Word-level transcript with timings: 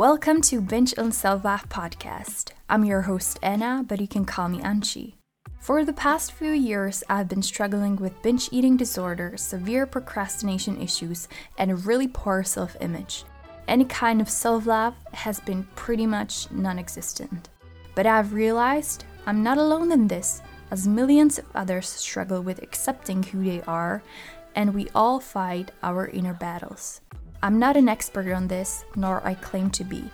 Welcome 0.00 0.40
to 0.48 0.62
Binge 0.62 0.94
on 0.96 1.12
Self-Love 1.12 1.68
podcast. 1.68 2.52
I'm 2.70 2.86
your 2.86 3.02
host 3.02 3.38
Anna, 3.42 3.84
but 3.86 4.00
you 4.00 4.08
can 4.08 4.24
call 4.24 4.48
me 4.48 4.58
Anchi. 4.60 5.16
For 5.58 5.84
the 5.84 5.92
past 5.92 6.32
few 6.32 6.52
years, 6.52 7.04
I've 7.10 7.28
been 7.28 7.42
struggling 7.42 7.96
with 7.96 8.22
binge 8.22 8.48
eating 8.50 8.78
disorder, 8.78 9.36
severe 9.36 9.84
procrastination 9.84 10.80
issues, 10.80 11.28
and 11.58 11.70
a 11.70 11.74
really 11.74 12.08
poor 12.08 12.42
self 12.42 12.78
image. 12.80 13.24
Any 13.68 13.84
kind 13.84 14.22
of 14.22 14.30
self 14.30 14.64
love 14.64 14.94
has 15.12 15.38
been 15.38 15.64
pretty 15.74 16.06
much 16.06 16.50
non 16.50 16.78
existent. 16.78 17.50
But 17.94 18.06
I've 18.06 18.32
realized 18.32 19.04
I'm 19.26 19.42
not 19.42 19.58
alone 19.58 19.92
in 19.92 20.08
this, 20.08 20.40
as 20.70 20.88
millions 20.88 21.38
of 21.38 21.44
others 21.54 21.90
struggle 21.90 22.40
with 22.40 22.62
accepting 22.62 23.22
who 23.22 23.44
they 23.44 23.60
are, 23.66 24.02
and 24.54 24.72
we 24.72 24.88
all 24.94 25.20
fight 25.20 25.72
our 25.82 26.08
inner 26.08 26.32
battles. 26.32 27.02
I'm 27.42 27.58
not 27.58 27.76
an 27.76 27.88
expert 27.88 28.30
on 28.32 28.48
this, 28.48 28.84
nor 28.96 29.26
I 29.26 29.32
claim 29.32 29.70
to 29.70 29.84
be, 29.84 30.04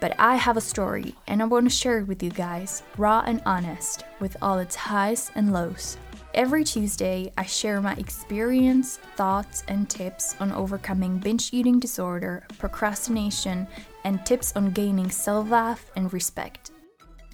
but 0.00 0.14
I 0.20 0.36
have 0.36 0.56
a 0.56 0.60
story 0.60 1.16
and 1.26 1.42
I 1.42 1.46
want 1.46 1.66
to 1.66 1.70
share 1.70 1.98
it 1.98 2.06
with 2.06 2.22
you 2.22 2.30
guys, 2.30 2.84
raw 2.96 3.24
and 3.26 3.42
honest, 3.44 4.04
with 4.20 4.36
all 4.40 4.58
its 4.60 4.76
highs 4.76 5.32
and 5.34 5.52
lows. 5.52 5.98
Every 6.32 6.62
Tuesday, 6.62 7.32
I 7.36 7.44
share 7.44 7.80
my 7.80 7.94
experience, 7.94 8.98
thoughts, 9.16 9.64
and 9.66 9.90
tips 9.90 10.36
on 10.38 10.52
overcoming 10.52 11.18
binge 11.18 11.52
eating 11.52 11.80
disorder, 11.80 12.44
procrastination, 12.58 13.66
and 14.04 14.24
tips 14.24 14.54
on 14.54 14.70
gaining 14.70 15.10
self 15.10 15.50
love 15.50 15.84
and 15.96 16.12
respect. 16.12 16.70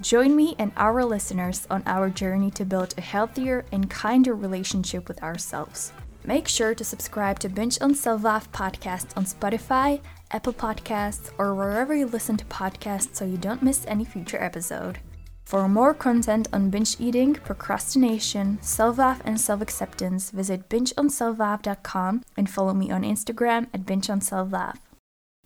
Join 0.00 0.34
me 0.34 0.54
and 0.58 0.72
our 0.76 1.04
listeners 1.04 1.66
on 1.68 1.82
our 1.84 2.08
journey 2.08 2.50
to 2.52 2.64
build 2.64 2.94
a 2.96 3.02
healthier 3.02 3.66
and 3.70 3.90
kinder 3.90 4.34
relationship 4.34 5.08
with 5.08 5.22
ourselves. 5.22 5.92
Make 6.24 6.46
sure 6.46 6.74
to 6.74 6.84
subscribe 6.84 7.40
to 7.40 7.48
Binge 7.48 7.78
on 7.80 7.96
Love 8.22 8.50
podcast 8.52 9.16
on 9.16 9.24
Spotify, 9.24 10.00
Apple 10.30 10.52
Podcasts, 10.52 11.30
or 11.36 11.54
wherever 11.54 11.94
you 11.94 12.06
listen 12.06 12.36
to 12.36 12.44
podcasts 12.44 13.16
so 13.16 13.24
you 13.24 13.36
don't 13.36 13.62
miss 13.62 13.84
any 13.86 14.04
future 14.04 14.40
episode. 14.40 14.98
For 15.44 15.68
more 15.68 15.92
content 15.92 16.48
on 16.52 16.70
binge 16.70 16.96
eating, 17.00 17.34
procrastination, 17.34 18.58
self 18.62 18.98
love, 18.98 19.20
and 19.24 19.40
self 19.40 19.60
acceptance, 19.60 20.30
visit 20.30 20.68
bingeonselflove.com 20.68 22.22
and 22.36 22.48
follow 22.48 22.72
me 22.72 22.90
on 22.90 23.02
Instagram 23.02 23.66
at 23.74 23.84
bingeonselflove. 23.84 24.78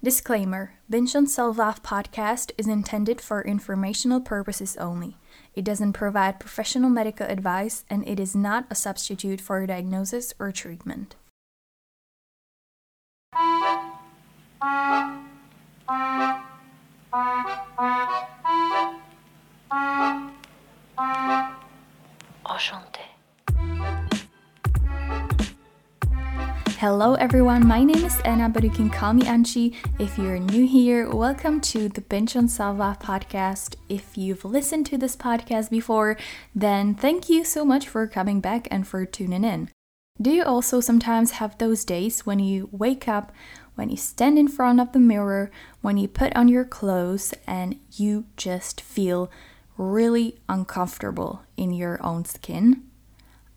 Disclaimer 0.05 0.75
Binge 0.91 1.17
on 1.17 1.27
Self 1.27 1.57
Love 1.57 1.83
podcast 1.83 2.51
is 2.59 2.69
intended 2.69 3.19
for 3.19 3.41
informational 3.41 4.21
purposes 4.21 4.77
only. 4.77 5.17
It 5.55 5.65
doesn't 5.65 5.95
provide 5.95 6.39
professional 6.39 6.91
medical 6.91 7.27
advice 7.27 7.85
and 7.89 8.07
it 8.07 8.21
is 8.21 8.37
not 8.37 8.67
a 8.69 8.75
substitute 8.75 9.41
for 9.41 9.63
a 9.63 9.67
diagnosis 9.67 10.35
or 10.39 10.53
treatment. 10.53 11.17
Hello 26.89 27.15
everyone, 27.15 27.67
my 27.67 27.83
name 27.83 28.05
is 28.05 28.21
Anna, 28.21 28.49
but 28.49 28.63
you 28.63 28.71
can 28.71 28.89
call 28.89 29.13
me 29.13 29.23
Anchi. 29.23 29.75
If 29.99 30.17
you're 30.17 30.39
new 30.39 30.69
here, 30.69 31.11
welcome 31.11 31.61
to 31.63 31.89
the 31.89 32.01
Binge 32.01 32.37
on 32.37 32.47
Love 32.47 33.01
podcast. 33.01 33.75
If 33.89 34.17
you've 34.17 34.45
listened 34.45 34.87
to 34.87 34.97
this 34.97 35.17
podcast 35.17 35.69
before, 35.69 36.17
then 36.55 36.95
thank 36.95 37.29
you 37.29 37.45
so 37.45 37.65
much 37.65 37.89
for 37.89 38.07
coming 38.07 38.41
back 38.41 38.69
and 38.71 38.87
for 38.87 39.05
tuning 39.05 39.43
in. 39.43 39.69
Do 40.23 40.31
you 40.31 40.45
also 40.45 40.79
sometimes 40.81 41.33
have 41.33 41.59
those 41.59 41.85
days 41.85 42.25
when 42.25 42.39
you 42.39 42.69
wake 42.71 43.09
up, 43.09 43.33
when 43.75 43.89
you 43.89 43.97
stand 43.97 44.39
in 44.39 44.47
front 44.47 44.79
of 44.79 44.93
the 44.93 45.01
mirror, 45.01 45.51
when 45.81 45.97
you 45.97 46.07
put 46.07 46.37
on 46.37 46.47
your 46.47 46.65
clothes, 46.65 47.35
and 47.49 47.81
you 47.95 48.27
just 48.37 48.81
feel 48.81 49.29
really 49.77 50.39
uncomfortable 50.49 51.43
in 51.57 51.73
your 51.73 52.01
own 52.01 52.25
skin? 52.25 52.85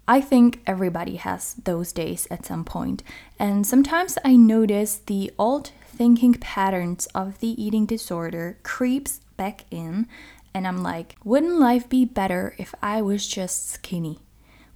I 0.10 0.22
think 0.22 0.64
everybody 0.66 1.18
has 1.18 1.54
those 1.54 1.94
days 1.94 2.28
at 2.32 2.44
some 2.44 2.66
point, 2.66 3.04
and 3.38 3.66
sometimes 3.66 4.18
I 4.26 4.38
notice 4.38 4.98
the 4.98 5.32
old 5.38 5.68
thinking 5.86 6.34
patterns 6.34 7.06
of 7.14 7.38
the 7.42 7.64
eating 7.64 7.86
disorder 7.86 8.58
creeps 8.64 9.20
back 9.38 9.66
in, 9.70 10.08
and 10.52 10.68
I'm 10.68 10.82
like, 10.82 11.16
wouldn't 11.24 11.60
life 11.60 11.88
be 11.88 12.06
better 12.06 12.56
if 12.58 12.74
I 12.82 13.04
was 13.04 13.28
just 13.28 13.70
skinny? 13.70 14.18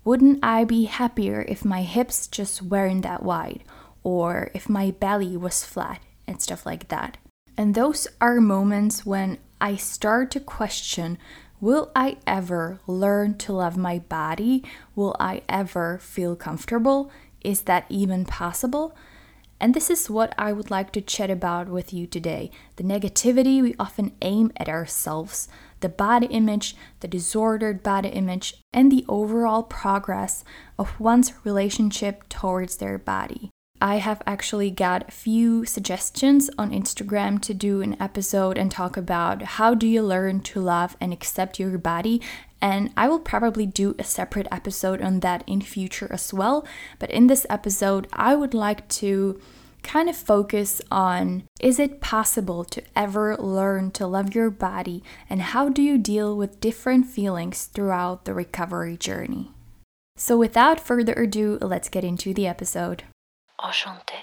Wouldn't 0.05 0.37
I 0.43 0.65
be 0.65 0.83
happier 0.83 1.43
if 1.47 1.65
my 1.65 1.81
hips 1.81 2.27
just 2.27 2.61
weren't 2.61 3.01
that 3.01 3.23
wide, 3.23 3.63
or 4.03 4.51
if 4.53 4.69
my 4.69 4.91
belly 4.91 5.35
was 5.35 5.65
flat 5.65 5.99
and 6.27 6.43
stuff 6.43 6.63
like 6.63 6.89
that? 6.89 7.17
And 7.57 7.73
those 7.73 8.07
are 8.21 8.39
moments 8.39 9.03
when 9.03 9.39
I 9.59 9.77
start 9.77 10.29
to 10.31 10.39
question 10.39 11.17
Will 11.63 11.93
I 11.95 12.17
ever 12.27 12.81
learn 12.87 13.37
to 13.37 13.53
love 13.53 13.77
my 13.77 13.99
body? 13.99 14.65
Will 14.97 15.15
I 15.17 15.43
ever 15.47 15.97
feel 15.99 16.35
comfortable? 16.35 17.09
Is 17.39 17.61
that 17.61 17.85
even 17.87 18.25
possible? 18.25 18.93
And 19.61 19.73
this 19.73 19.89
is 19.89 20.09
what 20.09 20.35
I 20.37 20.51
would 20.51 20.69
like 20.69 20.91
to 20.91 20.99
chat 20.99 21.29
about 21.29 21.69
with 21.69 21.93
you 21.93 22.05
today 22.05 22.51
the 22.75 22.83
negativity 22.83 23.61
we 23.61 23.75
often 23.79 24.11
aim 24.21 24.51
at 24.57 24.67
ourselves, 24.67 25.47
the 25.79 25.87
body 25.87 26.25
image, 26.25 26.75
the 26.99 27.07
disordered 27.07 27.81
body 27.81 28.09
image, 28.09 28.55
and 28.73 28.91
the 28.91 29.05
overall 29.07 29.63
progress 29.63 30.43
of 30.77 30.99
one's 30.99 31.31
relationship 31.45 32.27
towards 32.27 32.75
their 32.75 32.97
body. 32.97 33.52
I 33.83 33.97
have 33.97 34.21
actually 34.25 34.71
got 34.71 35.09
a 35.09 35.11
few 35.11 35.65
suggestions 35.65 36.49
on 36.57 36.71
Instagram 36.71 37.41
to 37.41 37.53
do 37.53 37.81
an 37.81 38.01
episode 38.01 38.57
and 38.57 38.71
talk 38.71 38.95
about 38.95 39.41
how 39.41 39.73
do 39.73 39.85
you 39.85 40.01
learn 40.01 40.39
to 40.43 40.61
love 40.61 40.95
and 41.01 41.11
accept 41.11 41.59
your 41.59 41.77
body 41.77 42.21
and 42.61 42.93
I 42.95 43.09
will 43.09 43.19
probably 43.19 43.65
do 43.65 43.93
a 43.99 44.05
separate 44.05 44.47
episode 44.49 45.01
on 45.01 45.19
that 45.19 45.43
in 45.45 45.59
future 45.59 46.07
as 46.09 46.33
well. 46.33 46.65
But 46.97 47.11
in 47.11 47.27
this 47.27 47.45
episode, 47.49 48.07
I 48.13 48.35
would 48.35 48.53
like 48.53 48.87
to 49.03 49.41
kind 49.83 50.07
of 50.07 50.15
focus 50.15 50.81
on 50.89 51.43
is 51.59 51.77
it 51.77 51.99
possible 51.99 52.63
to 52.63 52.81
ever 52.95 53.35
learn 53.35 53.91
to 53.91 54.07
love 54.07 54.33
your 54.33 54.49
body 54.49 55.03
and 55.29 55.41
how 55.41 55.67
do 55.67 55.81
you 55.81 55.97
deal 55.97 56.37
with 56.37 56.61
different 56.61 57.07
feelings 57.07 57.65
throughout 57.65 58.23
the 58.23 58.33
recovery 58.33 58.95
journey? 58.95 59.51
So, 60.15 60.37
without 60.37 60.79
further 60.79 61.11
ado, 61.11 61.57
let's 61.59 61.89
get 61.89 62.05
into 62.05 62.33
the 62.33 62.47
episode. 62.47 63.03
Enchanté. 63.63 64.19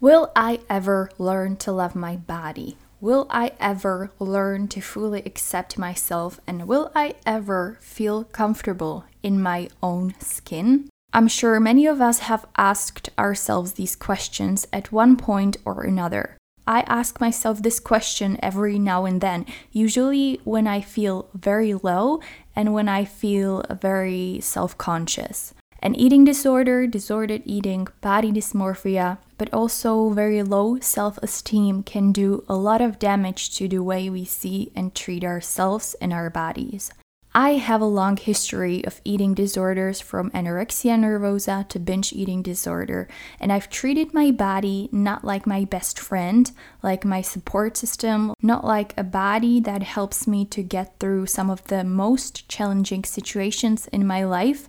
Will 0.00 0.32
I 0.34 0.60
ever 0.70 1.10
learn 1.18 1.56
to 1.56 1.72
love 1.72 1.94
my 1.94 2.16
body? 2.16 2.78
Will 3.00 3.26
I 3.28 3.52
ever 3.60 4.10
learn 4.18 4.66
to 4.68 4.80
fully 4.80 5.22
accept 5.26 5.78
myself? 5.78 6.40
And 6.46 6.66
will 6.66 6.90
I 6.94 7.16
ever 7.26 7.76
feel 7.80 8.24
comfortable 8.24 9.04
in 9.22 9.42
my 9.42 9.68
own 9.82 10.14
skin? 10.20 10.88
I'm 11.12 11.28
sure 11.28 11.60
many 11.60 11.86
of 11.86 12.00
us 12.00 12.20
have 12.20 12.46
asked 12.56 13.10
ourselves 13.18 13.72
these 13.72 13.96
questions 13.96 14.66
at 14.72 14.92
one 14.92 15.16
point 15.16 15.58
or 15.64 15.82
another. 15.82 16.36
I 16.66 16.80
ask 16.82 17.20
myself 17.20 17.62
this 17.62 17.80
question 17.80 18.38
every 18.42 18.78
now 18.78 19.04
and 19.04 19.20
then, 19.20 19.44
usually 19.72 20.40
when 20.44 20.66
I 20.66 20.80
feel 20.80 21.28
very 21.34 21.74
low 21.74 22.20
and 22.54 22.72
when 22.72 22.88
I 22.88 23.04
feel 23.04 23.64
very 23.70 24.40
self 24.40 24.78
conscious. 24.78 25.52
An 25.82 25.94
eating 25.94 26.26
disorder, 26.26 26.86
disordered 26.86 27.40
eating, 27.46 27.88
body 28.02 28.30
dysmorphia, 28.30 29.16
but 29.38 29.52
also 29.54 30.10
very 30.10 30.42
low 30.42 30.78
self 30.80 31.16
esteem 31.22 31.82
can 31.82 32.12
do 32.12 32.44
a 32.48 32.54
lot 32.54 32.82
of 32.82 32.98
damage 32.98 33.56
to 33.56 33.66
the 33.66 33.78
way 33.78 34.10
we 34.10 34.26
see 34.26 34.70
and 34.76 34.94
treat 34.94 35.24
ourselves 35.24 35.96
and 35.98 36.12
our 36.12 36.28
bodies. 36.28 36.92
I 37.32 37.52
have 37.52 37.80
a 37.80 37.86
long 37.86 38.16
history 38.16 38.84
of 38.84 39.00
eating 39.04 39.34
disorders 39.34 40.00
from 40.00 40.32
anorexia 40.32 40.98
nervosa 40.98 41.66
to 41.68 41.78
binge 41.78 42.12
eating 42.12 42.42
disorder, 42.42 43.06
and 43.38 43.52
I've 43.52 43.70
treated 43.70 44.12
my 44.12 44.32
body 44.32 44.88
not 44.90 45.24
like 45.24 45.46
my 45.46 45.64
best 45.64 45.98
friend, 45.98 46.50
like 46.82 47.04
my 47.04 47.22
support 47.22 47.76
system, 47.76 48.34
not 48.42 48.64
like 48.64 48.92
a 48.98 49.04
body 49.04 49.60
that 49.60 49.84
helps 49.84 50.26
me 50.26 50.44
to 50.46 50.62
get 50.64 50.98
through 50.98 51.26
some 51.26 51.50
of 51.50 51.62
the 51.64 51.84
most 51.84 52.48
challenging 52.48 53.04
situations 53.04 53.86
in 53.92 54.04
my 54.04 54.24
life, 54.24 54.68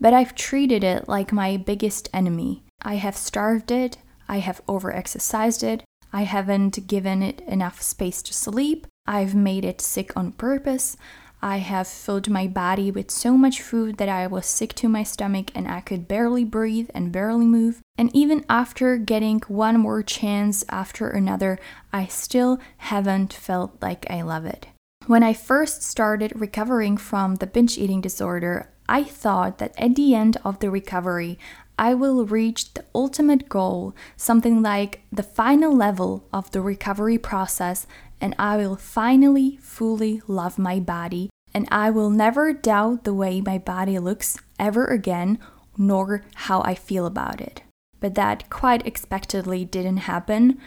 but 0.00 0.12
I've 0.12 0.34
treated 0.34 0.84
it 0.84 1.08
like 1.08 1.32
my 1.32 1.56
biggest 1.56 2.08
enemy. 2.12 2.64
I 2.82 2.96
have 2.96 3.16
starved 3.16 3.70
it, 3.70 3.98
I 4.28 4.38
have 4.38 4.64
overexercised 4.66 5.62
it, 5.62 5.84
I 6.12 6.22
haven't 6.22 6.86
given 6.86 7.22
it 7.22 7.40
enough 7.42 7.82
space 7.82 8.22
to 8.22 8.34
sleep, 8.34 8.86
I've 9.06 9.34
made 9.34 9.64
it 9.64 9.80
sick 9.80 10.16
on 10.16 10.32
purpose. 10.32 10.96
I 11.42 11.58
have 11.58 11.86
filled 11.86 12.30
my 12.30 12.46
body 12.46 12.90
with 12.90 13.10
so 13.10 13.36
much 13.36 13.60
food 13.60 13.98
that 13.98 14.08
I 14.08 14.26
was 14.26 14.46
sick 14.46 14.74
to 14.76 14.88
my 14.88 15.02
stomach 15.02 15.50
and 15.54 15.68
I 15.68 15.80
could 15.80 16.08
barely 16.08 16.44
breathe 16.44 16.88
and 16.94 17.12
barely 17.12 17.44
move. 17.44 17.82
And 17.98 18.10
even 18.14 18.44
after 18.48 18.96
getting 18.96 19.40
one 19.46 19.78
more 19.78 20.02
chance 20.02 20.64
after 20.68 21.08
another, 21.08 21.58
I 21.92 22.06
still 22.06 22.58
haven't 22.78 23.32
felt 23.32 23.80
like 23.82 24.10
I 24.10 24.22
love 24.22 24.46
it. 24.46 24.68
When 25.06 25.22
I 25.22 25.34
first 25.34 25.82
started 25.82 26.32
recovering 26.34 26.96
from 26.96 27.36
the 27.36 27.46
binge 27.46 27.78
eating 27.78 28.00
disorder, 28.00 28.70
I 28.88 29.04
thought 29.04 29.58
that 29.58 29.74
at 29.78 29.96
the 29.96 30.14
end 30.14 30.36
of 30.44 30.60
the 30.60 30.70
recovery, 30.70 31.38
I 31.78 31.92
will 31.92 32.24
reach 32.24 32.72
the 32.72 32.84
ultimate 32.94 33.48
goal, 33.48 33.94
something 34.16 34.62
like 34.62 35.02
the 35.12 35.22
final 35.22 35.74
level 35.74 36.26
of 36.32 36.50
the 36.52 36.62
recovery 36.62 37.18
process, 37.18 37.86
and 38.20 38.34
I 38.38 38.56
will 38.56 38.76
finally 38.76 39.58
fully 39.60 40.22
love 40.26 40.58
my 40.58 40.80
body, 40.80 41.28
and 41.52 41.68
I 41.70 41.90
will 41.90 42.10
never 42.10 42.52
doubt 42.52 43.04
the 43.04 43.12
way 43.12 43.40
my 43.40 43.58
body 43.58 43.98
looks 43.98 44.38
ever 44.58 44.86
again, 44.86 45.38
nor 45.76 46.22
how 46.34 46.62
I 46.62 46.74
feel 46.74 47.04
about 47.04 47.40
it. 47.40 47.62
But 48.00 48.14
that 48.14 48.48
quite 48.48 48.86
expectedly 48.86 49.64
didn't 49.64 49.98
happen. 49.98 50.58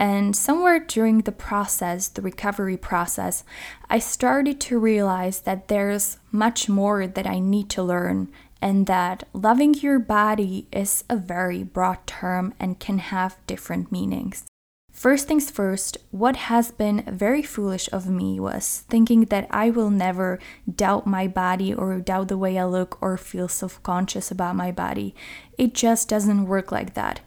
And 0.00 0.34
somewhere 0.34 0.78
during 0.78 1.18
the 1.18 1.32
process, 1.32 2.08
the 2.08 2.22
recovery 2.22 2.78
process, 2.78 3.44
I 3.90 3.98
started 3.98 4.58
to 4.62 4.78
realize 4.78 5.40
that 5.40 5.68
there's 5.68 6.16
much 6.32 6.70
more 6.70 7.06
that 7.06 7.26
I 7.26 7.38
need 7.38 7.68
to 7.70 7.82
learn, 7.82 8.32
and 8.62 8.86
that 8.86 9.24
loving 9.34 9.74
your 9.74 9.98
body 9.98 10.66
is 10.72 11.04
a 11.10 11.16
very 11.16 11.62
broad 11.62 12.06
term 12.06 12.54
and 12.58 12.80
can 12.80 12.96
have 12.96 13.36
different 13.46 13.92
meanings. 13.92 14.46
First 14.90 15.28
things 15.28 15.50
first, 15.50 15.98
what 16.10 16.36
has 16.36 16.70
been 16.70 17.04
very 17.06 17.42
foolish 17.42 17.88
of 17.92 18.08
me 18.08 18.40
was 18.40 18.84
thinking 18.88 19.26
that 19.26 19.46
I 19.50 19.70
will 19.70 19.90
never 19.90 20.38
doubt 20.74 21.06
my 21.06 21.28
body 21.28 21.72
or 21.74 21.98
doubt 22.00 22.28
the 22.28 22.38
way 22.38 22.58
I 22.58 22.64
look 22.64 22.98
or 23.02 23.16
feel 23.16 23.48
self 23.48 23.82
conscious 23.82 24.30
about 24.30 24.56
my 24.56 24.72
body. 24.72 25.14
It 25.58 25.74
just 25.74 26.08
doesn't 26.08 26.46
work 26.46 26.72
like 26.72 26.94
that. 26.94 27.20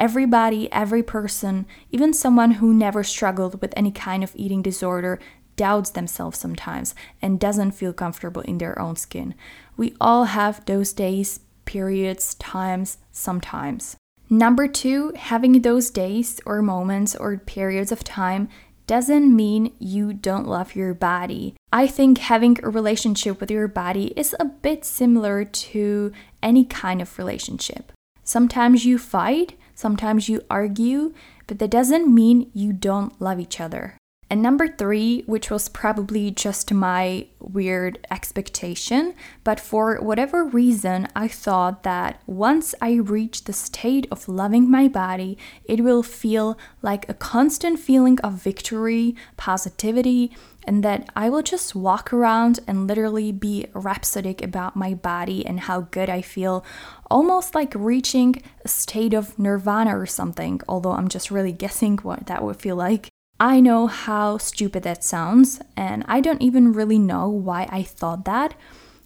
Everybody, 0.00 0.72
every 0.72 1.02
person, 1.02 1.66
even 1.90 2.14
someone 2.14 2.52
who 2.52 2.72
never 2.72 3.04
struggled 3.04 3.60
with 3.60 3.74
any 3.76 3.92
kind 3.92 4.24
of 4.24 4.32
eating 4.34 4.62
disorder, 4.62 5.20
doubts 5.56 5.90
themselves 5.90 6.38
sometimes 6.38 6.94
and 7.20 7.38
doesn't 7.38 7.72
feel 7.72 7.92
comfortable 7.92 8.40
in 8.40 8.56
their 8.56 8.78
own 8.80 8.96
skin. 8.96 9.34
We 9.76 9.94
all 10.00 10.24
have 10.24 10.64
those 10.64 10.94
days, 10.94 11.40
periods, 11.66 12.34
times, 12.36 12.96
sometimes. 13.12 13.96
Number 14.30 14.66
two, 14.66 15.12
having 15.16 15.60
those 15.60 15.90
days 15.90 16.40
or 16.46 16.62
moments 16.62 17.14
or 17.14 17.36
periods 17.36 17.92
of 17.92 18.02
time 18.02 18.48
doesn't 18.86 19.36
mean 19.36 19.74
you 19.78 20.14
don't 20.14 20.48
love 20.48 20.74
your 20.74 20.94
body. 20.94 21.56
I 21.74 21.86
think 21.86 22.16
having 22.16 22.56
a 22.62 22.70
relationship 22.70 23.38
with 23.38 23.50
your 23.50 23.68
body 23.68 24.14
is 24.16 24.34
a 24.40 24.46
bit 24.46 24.86
similar 24.86 25.44
to 25.44 26.10
any 26.42 26.64
kind 26.64 27.02
of 27.02 27.18
relationship. 27.18 27.92
Sometimes 28.24 28.86
you 28.86 28.96
fight, 28.96 29.56
sometimes 29.80 30.28
you 30.28 30.42
argue, 30.50 31.14
but 31.46 31.58
that 31.58 31.70
doesn't 31.70 32.14
mean 32.14 32.50
you 32.52 32.72
don't 32.72 33.18
love 33.20 33.40
each 33.40 33.58
other. 33.60 33.96
And 34.30 34.42
number 34.42 34.68
three, 34.68 35.24
which 35.26 35.50
was 35.50 35.68
probably 35.68 36.30
just 36.30 36.72
my 36.72 37.26
weird 37.40 38.06
expectation, 38.12 39.14
but 39.42 39.58
for 39.58 39.96
whatever 39.96 40.44
reason, 40.44 41.08
I 41.16 41.26
thought 41.26 41.82
that 41.82 42.22
once 42.28 42.72
I 42.80 42.92
reach 42.92 43.42
the 43.42 43.52
state 43.52 44.06
of 44.08 44.28
loving 44.28 44.70
my 44.70 44.86
body, 44.86 45.36
it 45.64 45.80
will 45.80 46.04
feel 46.04 46.56
like 46.80 47.08
a 47.08 47.14
constant 47.14 47.80
feeling 47.80 48.20
of 48.20 48.34
victory, 48.34 49.16
positivity, 49.36 50.30
and 50.64 50.84
that 50.84 51.10
I 51.16 51.28
will 51.28 51.42
just 51.42 51.74
walk 51.74 52.12
around 52.12 52.60
and 52.68 52.86
literally 52.86 53.32
be 53.32 53.66
rhapsodic 53.74 54.42
about 54.42 54.76
my 54.76 54.94
body 54.94 55.44
and 55.44 55.58
how 55.58 55.80
good 55.90 56.08
I 56.08 56.22
feel, 56.22 56.64
almost 57.10 57.56
like 57.56 57.72
reaching 57.74 58.40
a 58.64 58.68
state 58.68 59.12
of 59.12 59.36
nirvana 59.40 59.98
or 59.98 60.06
something, 60.06 60.60
although 60.68 60.92
I'm 60.92 61.08
just 61.08 61.32
really 61.32 61.52
guessing 61.52 61.96
what 61.98 62.26
that 62.26 62.44
would 62.44 62.60
feel 62.60 62.76
like. 62.76 63.08
I 63.42 63.60
know 63.60 63.86
how 63.86 64.36
stupid 64.36 64.82
that 64.82 65.02
sounds, 65.02 65.62
and 65.74 66.04
I 66.06 66.20
don't 66.20 66.42
even 66.42 66.74
really 66.74 66.98
know 66.98 67.26
why 67.30 67.66
I 67.70 67.82
thought 67.82 68.26
that. 68.26 68.52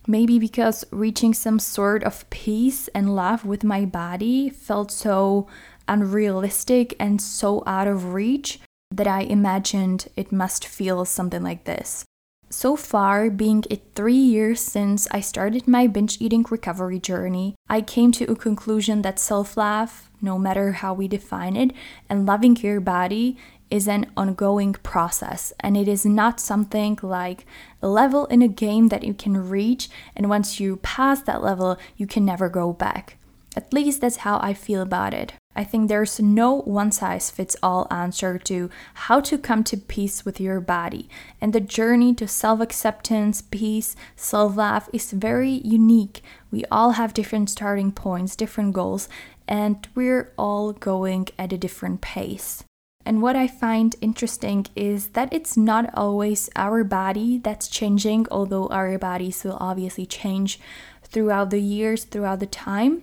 Maybe 0.09 0.41
because 0.41 0.85
reaching 0.91 1.33
some 1.33 1.61
sort 1.61 2.03
of 2.03 2.29
peace 2.31 2.89
and 2.89 3.15
love 3.15 3.45
with 3.45 3.63
my 3.63 3.85
body 3.85 4.51
felt 4.51 4.91
so 4.91 5.47
unrealistic 5.87 6.97
and 6.99 7.23
so 7.23 7.63
out 7.65 7.87
of 7.87 8.13
reach 8.13 8.59
that 8.91 9.07
I 9.07 9.21
imagined 9.21 10.09
it 10.17 10.33
must 10.33 10.67
feel 10.67 11.05
something 11.05 11.45
like 11.45 11.63
this. 11.63 12.05
So 12.51 12.77
far, 12.77 13.31
being 13.31 13.65
it 13.69 13.83
three 13.95 14.15
years 14.15 14.61
since 14.61 15.09
I 15.11 15.21
started 15.21 15.67
my 15.67 15.89
binge 15.89 16.21
eating 16.21 16.45
recovery 16.49 17.01
journey, 17.01 17.57
I 17.69 17.81
came 17.81 18.13
to 18.13 18.31
a 18.31 18.37
conclusion 18.37 19.03
that 19.03 19.19
self 19.19 19.57
love, 19.57 20.09
no 20.21 20.39
matter 20.39 20.73
how 20.73 20.95
we 20.95 21.09
define 21.09 21.57
it, 21.57 21.73
and 22.09 22.27
loving 22.27 22.57
your 22.57 22.81
body 22.81 23.37
is 23.71 23.89
an 23.89 24.11
ongoing 24.17 24.73
process 24.73 25.53
and 25.61 25.77
it 25.77 25.89
is 25.89 26.05
not 26.05 26.41
something 26.41 26.99
like 27.03 27.47
a 27.83 27.89
level 27.89 28.27
in 28.27 28.43
a 28.43 28.49
game 28.49 28.89
that 28.89 29.05
you 29.05 29.15
can 29.15 29.49
reach 29.49 29.89
and 30.15 30.29
once 30.29 30.61
you 30.61 30.77
pass 30.77 31.23
that 31.23 31.43
level 31.43 31.79
you 31.97 32.07
can 32.07 32.25
never 32.25 32.49
go 32.49 32.73
back. 32.73 33.17
At 33.57 33.73
least 33.73 34.01
that's 34.01 34.19
how 34.19 34.39
I 34.43 34.53
feel 34.53 34.83
about 34.83 35.15
it. 35.15 35.35
I 35.57 35.63
think 35.63 35.89
there's 35.89 36.19
no 36.19 36.55
one 36.63 36.91
size 36.91 37.31
fits 37.31 37.57
all 37.63 37.87
answer 37.91 38.39
to 38.39 38.71
how 38.95 39.21
to 39.21 39.39
come 39.39 39.63
to 39.65 39.77
peace 39.77 40.25
with 40.25 40.41
your 40.41 40.61
body. 40.61 41.09
And 41.41 41.53
the 41.53 41.61
journey 41.61 42.15
to 42.15 42.27
self 42.27 42.61
acceptance, 42.61 43.41
peace, 43.41 43.95
self 44.17 44.57
love 44.57 44.91
is 44.93 45.13
very 45.13 45.61
unique. 45.65 46.23
We 46.51 46.65
all 46.71 46.93
have 46.93 47.15
different 47.15 47.51
starting 47.51 47.93
points, 47.93 48.35
different 48.35 48.73
goals, 48.73 49.09
and 49.47 49.87
we're 49.95 50.33
all 50.37 50.73
going 50.73 51.29
at 51.39 51.53
a 51.53 51.59
different 51.59 52.01
pace. 52.01 52.65
And 53.07 53.21
what 53.21 53.37
I 53.37 53.47
find 53.47 53.95
interesting 54.01 54.67
is 54.75 55.09
that 55.09 55.33
it's 55.33 55.57
not 55.57 55.91
always 55.95 56.49
our 56.57 56.85
body 56.85 57.39
that's 57.39 57.69
changing, 57.69 58.27
although 58.31 58.67
our 58.69 58.99
bodies 58.99 59.45
will 59.45 59.59
obviously 59.61 60.07
change 60.07 60.59
throughout 61.03 61.51
the 61.51 61.61
years, 61.61 62.05
throughout 62.05 62.41
the 62.41 62.47
time. 62.47 63.03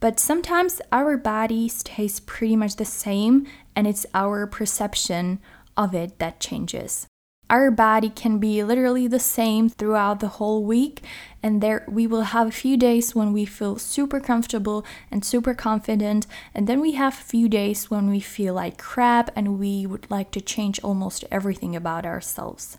But 0.00 0.18
sometimes 0.18 0.80
our 0.90 1.16
body 1.16 1.68
stays 1.68 2.20
pretty 2.20 2.56
much 2.56 2.76
the 2.76 2.84
same, 2.84 3.46
and 3.74 3.86
it's 3.86 4.06
our 4.14 4.46
perception 4.46 5.40
of 5.76 5.94
it 5.94 6.18
that 6.18 6.40
changes 6.40 7.06
our 7.52 7.70
body 7.70 8.08
can 8.08 8.38
be 8.38 8.64
literally 8.64 9.06
the 9.06 9.18
same 9.18 9.68
throughout 9.68 10.20
the 10.20 10.40
whole 10.40 10.64
week. 10.64 11.02
And 11.42 11.60
there 11.60 11.84
we 11.86 12.06
will 12.06 12.22
have 12.22 12.48
a 12.48 12.50
few 12.50 12.78
days 12.78 13.14
when 13.14 13.30
we 13.30 13.44
feel 13.44 13.76
super 13.76 14.20
comfortable 14.20 14.86
and 15.10 15.22
super 15.22 15.52
confident. 15.52 16.26
And 16.54 16.66
then 16.66 16.80
we 16.80 16.92
have 16.92 17.12
a 17.12 17.28
few 17.32 17.50
days 17.50 17.90
when 17.90 18.08
we 18.08 18.20
feel 18.20 18.54
like 18.54 18.78
crap 18.78 19.30
and 19.36 19.58
we 19.58 19.84
would 19.84 20.10
like 20.10 20.30
to 20.30 20.40
change 20.40 20.80
almost 20.82 21.26
everything 21.30 21.76
about 21.76 22.06
ourselves. 22.06 22.78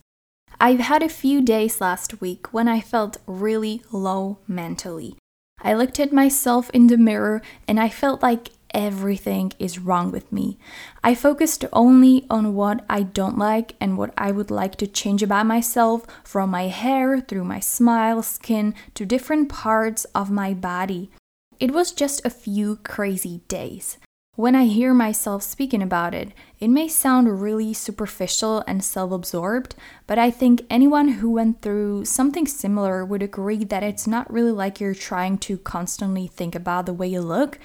I've 0.59 0.79
had 0.79 1.03
a 1.03 1.09
few 1.09 1.43
days 1.43 1.79
last 1.79 2.19
week 2.19 2.51
when 2.51 2.67
I 2.67 2.81
felt 2.81 3.17
really 3.27 3.83
low 3.91 4.39
mentally. 4.47 5.15
I 5.61 5.75
looked 5.75 5.99
at 5.99 6.11
myself 6.11 6.71
in 6.71 6.87
the 6.87 6.97
mirror 6.97 7.43
and 7.67 7.79
I 7.79 7.89
felt 7.89 8.23
like 8.23 8.49
everything 8.73 9.53
is 9.59 9.79
wrong 9.79 10.11
with 10.11 10.31
me. 10.31 10.57
I 11.03 11.15
focused 11.15 11.65
only 11.71 12.25
on 12.29 12.55
what 12.55 12.83
I 12.89 13.03
don't 13.03 13.37
like 13.37 13.75
and 13.79 13.97
what 13.97 14.13
I 14.17 14.31
would 14.31 14.51
like 14.51 14.75
to 14.77 14.87
change 14.87 15.23
about 15.23 15.45
myself, 15.45 16.05
from 16.23 16.49
my 16.49 16.67
hair 16.67 17.19
through 17.19 17.45
my 17.45 17.59
smile, 17.59 18.23
skin 18.23 18.73
to 18.95 19.05
different 19.05 19.49
parts 19.49 20.05
of 20.15 20.31
my 20.31 20.53
body. 20.53 21.11
It 21.59 21.71
was 21.71 21.91
just 21.91 22.25
a 22.25 22.29
few 22.29 22.77
crazy 22.77 23.41
days. 23.47 23.97
When 24.35 24.55
I 24.55 24.65
hear 24.65 24.95
myself 24.95 25.43
speaking 25.43 25.83
about 25.83 26.15
it, 26.15 26.31
it 26.59 26.69
may 26.69 26.87
sound 26.87 27.39
really 27.39 27.71
superficial 27.71 28.63
and 28.65 28.83
self 28.83 29.11
absorbed, 29.11 29.75
but 30.07 30.17
I 30.17 30.31
think 30.31 30.65
anyone 30.71 31.07
who 31.09 31.29
went 31.29 31.61
through 31.61 32.05
something 32.05 32.47
similar 32.47 33.05
would 33.05 33.21
agree 33.21 33.63
that 33.65 33.83
it's 33.83 34.07
not 34.07 34.33
really 34.33 34.51
like 34.51 34.79
you're 34.79 34.95
trying 34.95 35.37
to 35.37 35.59
constantly 35.59 36.25
think 36.25 36.55
about 36.55 36.87
the 36.87 36.95
way 36.95 37.09
you 37.09 37.21
look. 37.21 37.59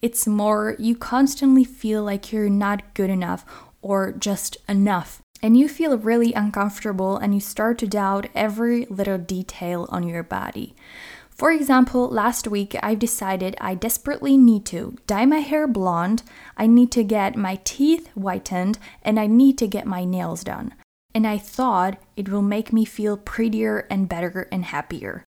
It's 0.00 0.26
more 0.26 0.76
you 0.78 0.96
constantly 0.96 1.64
feel 1.64 2.02
like 2.04 2.32
you're 2.32 2.48
not 2.48 2.94
good 2.94 3.10
enough 3.10 3.44
or 3.82 4.12
just 4.12 4.56
enough. 4.68 5.22
And 5.42 5.56
you 5.56 5.68
feel 5.68 5.96
really 5.96 6.32
uncomfortable 6.32 7.16
and 7.16 7.34
you 7.34 7.40
start 7.40 7.78
to 7.78 7.86
doubt 7.86 8.28
every 8.34 8.86
little 8.86 9.18
detail 9.18 9.86
on 9.90 10.06
your 10.06 10.22
body. 10.22 10.74
For 11.30 11.52
example, 11.52 12.08
last 12.08 12.48
week 12.48 12.74
I've 12.82 12.98
decided 12.98 13.56
I 13.60 13.76
desperately 13.76 14.36
need 14.36 14.66
to 14.66 14.96
dye 15.06 15.24
my 15.24 15.38
hair 15.38 15.68
blonde, 15.68 16.24
I 16.56 16.66
need 16.66 16.90
to 16.92 17.04
get 17.04 17.36
my 17.36 17.60
teeth 17.62 18.08
whitened, 18.14 18.80
and 19.02 19.20
I 19.20 19.28
need 19.28 19.56
to 19.58 19.68
get 19.68 19.86
my 19.86 20.04
nails 20.04 20.42
done. 20.42 20.74
And 21.14 21.26
I 21.28 21.38
thought 21.38 22.02
it 22.16 22.28
will 22.28 22.42
make 22.42 22.72
me 22.72 22.84
feel 22.84 23.16
prettier 23.16 23.86
and 23.88 24.08
better 24.08 24.48
and 24.50 24.64
happier. 24.64 25.24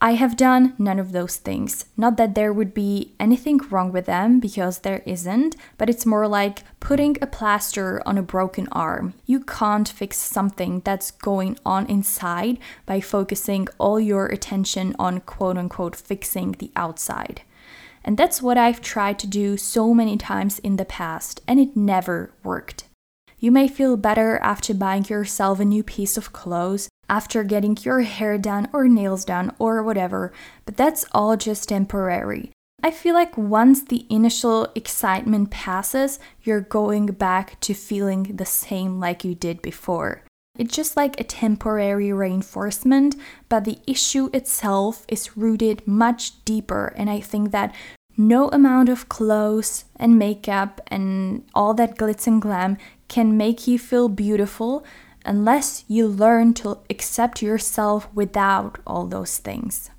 I 0.00 0.12
have 0.12 0.36
done 0.36 0.74
none 0.78 1.00
of 1.00 1.10
those 1.10 1.38
things. 1.38 1.86
Not 1.96 2.16
that 2.18 2.36
there 2.36 2.52
would 2.52 2.72
be 2.72 3.14
anything 3.18 3.58
wrong 3.68 3.90
with 3.90 4.06
them, 4.06 4.38
because 4.38 4.78
there 4.78 5.02
isn't, 5.04 5.56
but 5.76 5.90
it's 5.90 6.06
more 6.06 6.28
like 6.28 6.62
putting 6.78 7.16
a 7.20 7.26
plaster 7.26 8.00
on 8.06 8.16
a 8.16 8.22
broken 8.22 8.68
arm. 8.70 9.14
You 9.26 9.40
can't 9.40 9.88
fix 9.88 10.16
something 10.16 10.82
that's 10.84 11.10
going 11.10 11.58
on 11.66 11.86
inside 11.86 12.58
by 12.86 13.00
focusing 13.00 13.66
all 13.78 13.98
your 13.98 14.26
attention 14.26 14.94
on 15.00 15.18
quote 15.20 15.58
unquote 15.58 15.96
fixing 15.96 16.52
the 16.52 16.70
outside. 16.76 17.42
And 18.04 18.16
that's 18.16 18.40
what 18.40 18.56
I've 18.56 18.80
tried 18.80 19.18
to 19.18 19.26
do 19.26 19.56
so 19.56 19.92
many 19.92 20.16
times 20.16 20.60
in 20.60 20.76
the 20.76 20.84
past, 20.84 21.40
and 21.48 21.58
it 21.58 21.76
never 21.76 22.32
worked. 22.44 22.84
You 23.40 23.50
may 23.50 23.66
feel 23.66 23.96
better 23.96 24.38
after 24.38 24.74
buying 24.74 25.06
yourself 25.06 25.58
a 25.58 25.64
new 25.64 25.82
piece 25.82 26.16
of 26.16 26.32
clothes, 26.32 26.88
after 27.08 27.42
getting 27.44 27.76
your 27.82 28.00
hair 28.02 28.38
done 28.38 28.68
or 28.72 28.88
nails 28.88 29.24
done 29.24 29.54
or 29.58 29.82
whatever, 29.82 30.32
but 30.64 30.76
that's 30.76 31.04
all 31.12 31.36
just 31.36 31.68
temporary. 31.68 32.50
I 32.82 32.92
feel 32.92 33.14
like 33.14 33.36
once 33.36 33.82
the 33.82 34.06
initial 34.08 34.68
excitement 34.74 35.50
passes, 35.50 36.20
you're 36.42 36.60
going 36.60 37.06
back 37.06 37.58
to 37.60 37.74
feeling 37.74 38.36
the 38.36 38.46
same 38.46 39.00
like 39.00 39.24
you 39.24 39.34
did 39.34 39.60
before. 39.62 40.22
It's 40.56 40.74
just 40.74 40.96
like 40.96 41.18
a 41.18 41.24
temporary 41.24 42.12
reinforcement, 42.12 43.16
but 43.48 43.64
the 43.64 43.78
issue 43.86 44.28
itself 44.32 45.04
is 45.08 45.36
rooted 45.36 45.86
much 45.86 46.44
deeper. 46.44 46.92
And 46.96 47.10
I 47.10 47.20
think 47.20 47.50
that 47.50 47.74
no 48.16 48.48
amount 48.48 48.88
of 48.88 49.08
clothes 49.08 49.84
and 49.96 50.18
makeup 50.18 50.80
and 50.88 51.44
all 51.54 51.74
that 51.74 51.96
glitz 51.96 52.26
and 52.26 52.42
glam 52.42 52.76
can 53.06 53.36
make 53.36 53.66
you 53.66 53.78
feel 53.78 54.08
beautiful 54.08 54.84
unless 55.28 55.84
you 55.86 56.08
learn 56.08 56.54
to 56.54 56.78
accept 56.88 57.42
yourself 57.42 58.08
without 58.14 58.78
all 58.86 59.06
those 59.06 59.36
things. 59.36 59.90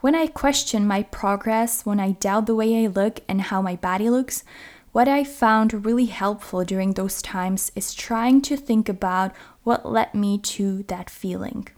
When 0.00 0.14
I 0.14 0.26
question 0.26 0.86
my 0.86 1.02
progress, 1.02 1.84
when 1.84 2.00
I 2.00 2.12
doubt 2.12 2.46
the 2.46 2.54
way 2.54 2.82
I 2.82 2.88
look 2.88 3.20
and 3.28 3.42
how 3.42 3.60
my 3.60 3.76
body 3.76 4.08
looks, 4.08 4.42
what 4.92 5.06
I 5.06 5.22
found 5.22 5.84
really 5.84 6.06
helpful 6.06 6.64
during 6.64 6.94
those 6.94 7.20
times 7.20 7.70
is 7.76 7.94
trying 7.94 8.40
to 8.42 8.56
think 8.56 8.88
about 8.88 9.32
what 9.62 9.84
led 9.84 10.14
me 10.14 10.38
to 10.38 10.82
that 10.84 11.10
feeling. 11.10 11.68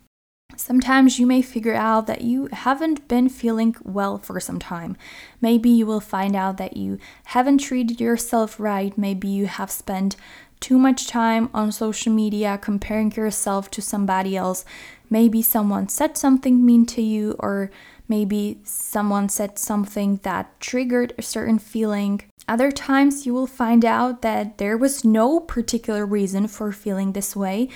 Sometimes 0.56 1.18
you 1.18 1.26
may 1.26 1.42
figure 1.42 1.74
out 1.74 2.06
that 2.06 2.20
you 2.20 2.48
haven't 2.52 3.08
been 3.08 3.28
feeling 3.28 3.74
well 3.82 4.18
for 4.18 4.38
some 4.38 4.60
time. 4.60 4.96
Maybe 5.40 5.70
you 5.70 5.86
will 5.86 6.00
find 6.00 6.36
out 6.36 6.56
that 6.58 6.76
you 6.76 6.98
haven't 7.26 7.58
treated 7.58 8.00
yourself 8.00 8.60
right. 8.60 8.96
Maybe 8.96 9.28
you 9.28 9.46
have 9.46 9.70
spent 9.70 10.14
too 10.62 10.78
much 10.78 11.06
time 11.06 11.50
on 11.52 11.70
social 11.72 12.12
media 12.12 12.56
comparing 12.56 13.12
yourself 13.12 13.70
to 13.72 13.82
somebody 13.82 14.36
else. 14.36 14.64
Maybe 15.10 15.42
someone 15.42 15.88
said 15.88 16.16
something 16.16 16.64
mean 16.64 16.86
to 16.86 17.02
you, 17.02 17.36
or 17.38 17.70
maybe 18.08 18.60
someone 18.64 19.28
said 19.28 19.58
something 19.58 20.20
that 20.22 20.58
triggered 20.60 21.12
a 21.18 21.22
certain 21.22 21.58
feeling. 21.58 22.22
Other 22.48 22.72
times, 22.72 23.26
you 23.26 23.34
will 23.34 23.46
find 23.46 23.84
out 23.84 24.22
that 24.22 24.56
there 24.56 24.78
was 24.78 25.04
no 25.04 25.40
particular 25.40 26.06
reason 26.06 26.48
for 26.48 26.72
feeling 26.72 27.12
this 27.12 27.36
way 27.36 27.68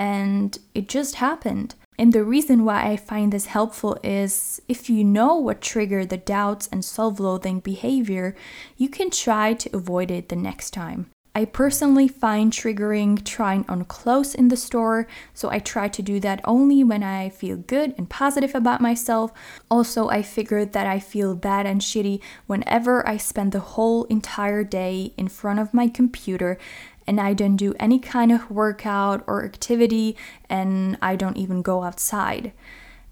and 0.00 0.58
it 0.74 0.88
just 0.88 1.16
happened. 1.16 1.74
And 1.98 2.14
the 2.14 2.24
reason 2.24 2.64
why 2.64 2.90
I 2.90 2.96
find 2.96 3.30
this 3.30 3.44
helpful 3.44 3.98
is 4.02 4.62
if 4.66 4.88
you 4.88 5.04
know 5.04 5.36
what 5.36 5.60
triggered 5.60 6.08
the 6.08 6.16
doubts 6.16 6.66
and 6.72 6.82
self 6.82 7.20
loathing 7.20 7.60
behavior, 7.60 8.34
you 8.78 8.88
can 8.88 9.10
try 9.10 9.52
to 9.52 9.76
avoid 9.76 10.10
it 10.10 10.30
the 10.30 10.36
next 10.36 10.70
time. 10.70 11.10
I 11.32 11.44
personally 11.44 12.08
find 12.08 12.52
triggering 12.52 13.24
trying 13.24 13.64
on 13.68 13.84
clothes 13.84 14.34
in 14.34 14.48
the 14.48 14.56
store, 14.56 15.06
so 15.32 15.48
I 15.48 15.60
try 15.60 15.86
to 15.86 16.02
do 16.02 16.18
that 16.20 16.40
only 16.44 16.82
when 16.82 17.04
I 17.04 17.28
feel 17.28 17.56
good 17.56 17.94
and 17.96 18.10
positive 18.10 18.54
about 18.54 18.80
myself. 18.80 19.32
Also, 19.70 20.08
I 20.08 20.22
figured 20.22 20.72
that 20.72 20.88
I 20.88 20.98
feel 20.98 21.36
bad 21.36 21.66
and 21.66 21.80
shitty 21.80 22.20
whenever 22.48 23.06
I 23.08 23.16
spend 23.16 23.52
the 23.52 23.60
whole 23.60 24.04
entire 24.04 24.64
day 24.64 25.14
in 25.16 25.28
front 25.28 25.60
of 25.60 25.72
my 25.72 25.86
computer 25.86 26.58
and 27.06 27.20
I 27.20 27.34
don't 27.34 27.56
do 27.56 27.74
any 27.78 28.00
kind 28.00 28.32
of 28.32 28.50
workout 28.50 29.22
or 29.26 29.44
activity 29.44 30.16
and 30.48 30.98
I 31.00 31.14
don't 31.14 31.36
even 31.36 31.62
go 31.62 31.84
outside. 31.84 32.52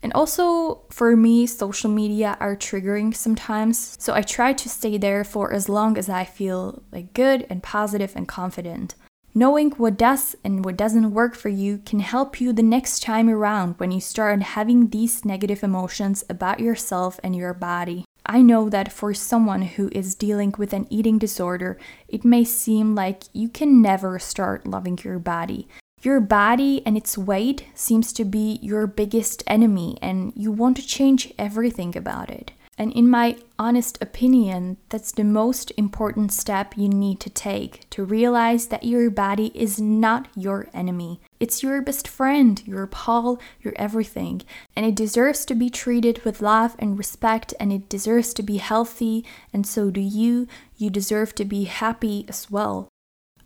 And 0.03 0.13
also, 0.13 0.83
for 0.91 1.17
me, 1.17 1.47
social 1.47 1.91
media 1.91 2.37
are 2.41 2.57
triggering 2.57 3.15
sometimes, 3.15 3.97
so 3.99 4.15
I 4.15 4.23
try 4.23 4.53
to 4.53 4.69
stay 4.69 4.97
there 4.97 5.25
for 5.25 5.53
as 5.53 5.69
long 5.69 5.99
as 5.99 6.09
I 6.09 6.25
feel 6.25 6.83
like 6.93 7.15
good 7.15 7.47
and 7.51 7.63
positive 7.63 8.13
and 8.15 8.29
confident. 8.29 8.95
Knowing 9.35 9.71
what 9.73 9.97
does 9.97 10.35
and 10.43 10.65
what 10.65 10.77
doesn't 10.77 11.13
work 11.13 11.37
for 11.37 11.49
you 11.49 11.79
can 11.79 12.01
help 12.01 12.41
you 12.41 12.53
the 12.53 12.63
next 12.63 13.03
time 13.03 13.29
around 13.29 13.75
when 13.79 13.91
you 13.91 14.01
start 14.01 14.41
having 14.43 14.89
these 14.89 15.25
negative 15.25 15.63
emotions 15.63 16.25
about 16.31 16.61
yourself 16.61 17.21
and 17.23 17.37
your 17.37 17.55
body. 17.55 18.05
I 18.25 18.43
know 18.43 18.69
that 18.69 18.93
for 18.93 19.15
someone 19.15 19.63
who 19.63 19.89
is 19.93 20.15
dealing 20.15 20.55
with 20.59 20.73
an 20.73 20.87
eating 20.91 21.19
disorder, 21.19 21.79
it 22.09 22.25
may 22.25 22.45
seem 22.45 22.95
like 22.95 23.25
you 23.33 23.49
can 23.49 23.81
never 23.81 24.19
start 24.19 24.67
loving 24.67 24.99
your 25.03 25.19
body. 25.19 25.69
Your 26.01 26.21
body 26.21 26.83
and 26.87 26.97
its 26.97 27.19
weight 27.19 27.67
seems 27.75 28.13
to 28.13 28.25
be 28.25 28.61
your 28.63 28.87
biggest 28.87 29.43
enemy, 29.47 29.99
and 30.01 30.33
you 30.37 30.53
want 30.53 30.77
to 30.77 30.87
change 30.87 31.33
everything 31.39 31.97
about 31.97 32.31
it. 32.31 32.53
And 32.81 32.93
in 32.93 33.11
my 33.11 33.37
honest 33.59 34.01
opinion, 34.01 34.77
that's 34.89 35.11
the 35.11 35.25
most 35.25 35.73
important 35.77 36.31
step 36.31 36.75
you 36.77 36.89
need 36.89 37.19
to 37.21 37.31
take 37.31 37.91
to 37.91 38.05
realize 38.05 38.69
that 38.69 38.85
your 38.85 39.11
body 39.11 39.51
is 39.53 39.81
not 39.81 40.29
your 40.37 40.69
enemy. 40.73 41.21
It's 41.41 41.61
your 41.61 41.83
best 41.83 42.07
friend, 42.07 42.63
your 42.65 42.87
pal, 42.87 43.41
your 43.61 43.75
everything. 43.77 44.43
And 44.77 44.87
it 44.87 44.95
deserves 44.95 45.45
to 45.47 45.57
be 45.57 45.71
treated 45.71 46.25
with 46.25 46.41
love 46.41 46.77
and 46.79 46.97
respect, 46.97 47.53
and 47.59 47.73
it 47.73 47.89
deserves 47.89 48.33
to 48.35 48.45
be 48.45 48.59
healthy, 48.59 49.25
and 49.53 49.67
so 49.67 49.91
do 49.91 50.01
you. 50.01 50.47
You 50.77 50.91
deserve 50.91 51.35
to 51.35 51.45
be 51.45 51.65
happy 51.65 52.25
as 52.29 52.49
well. 52.49 52.88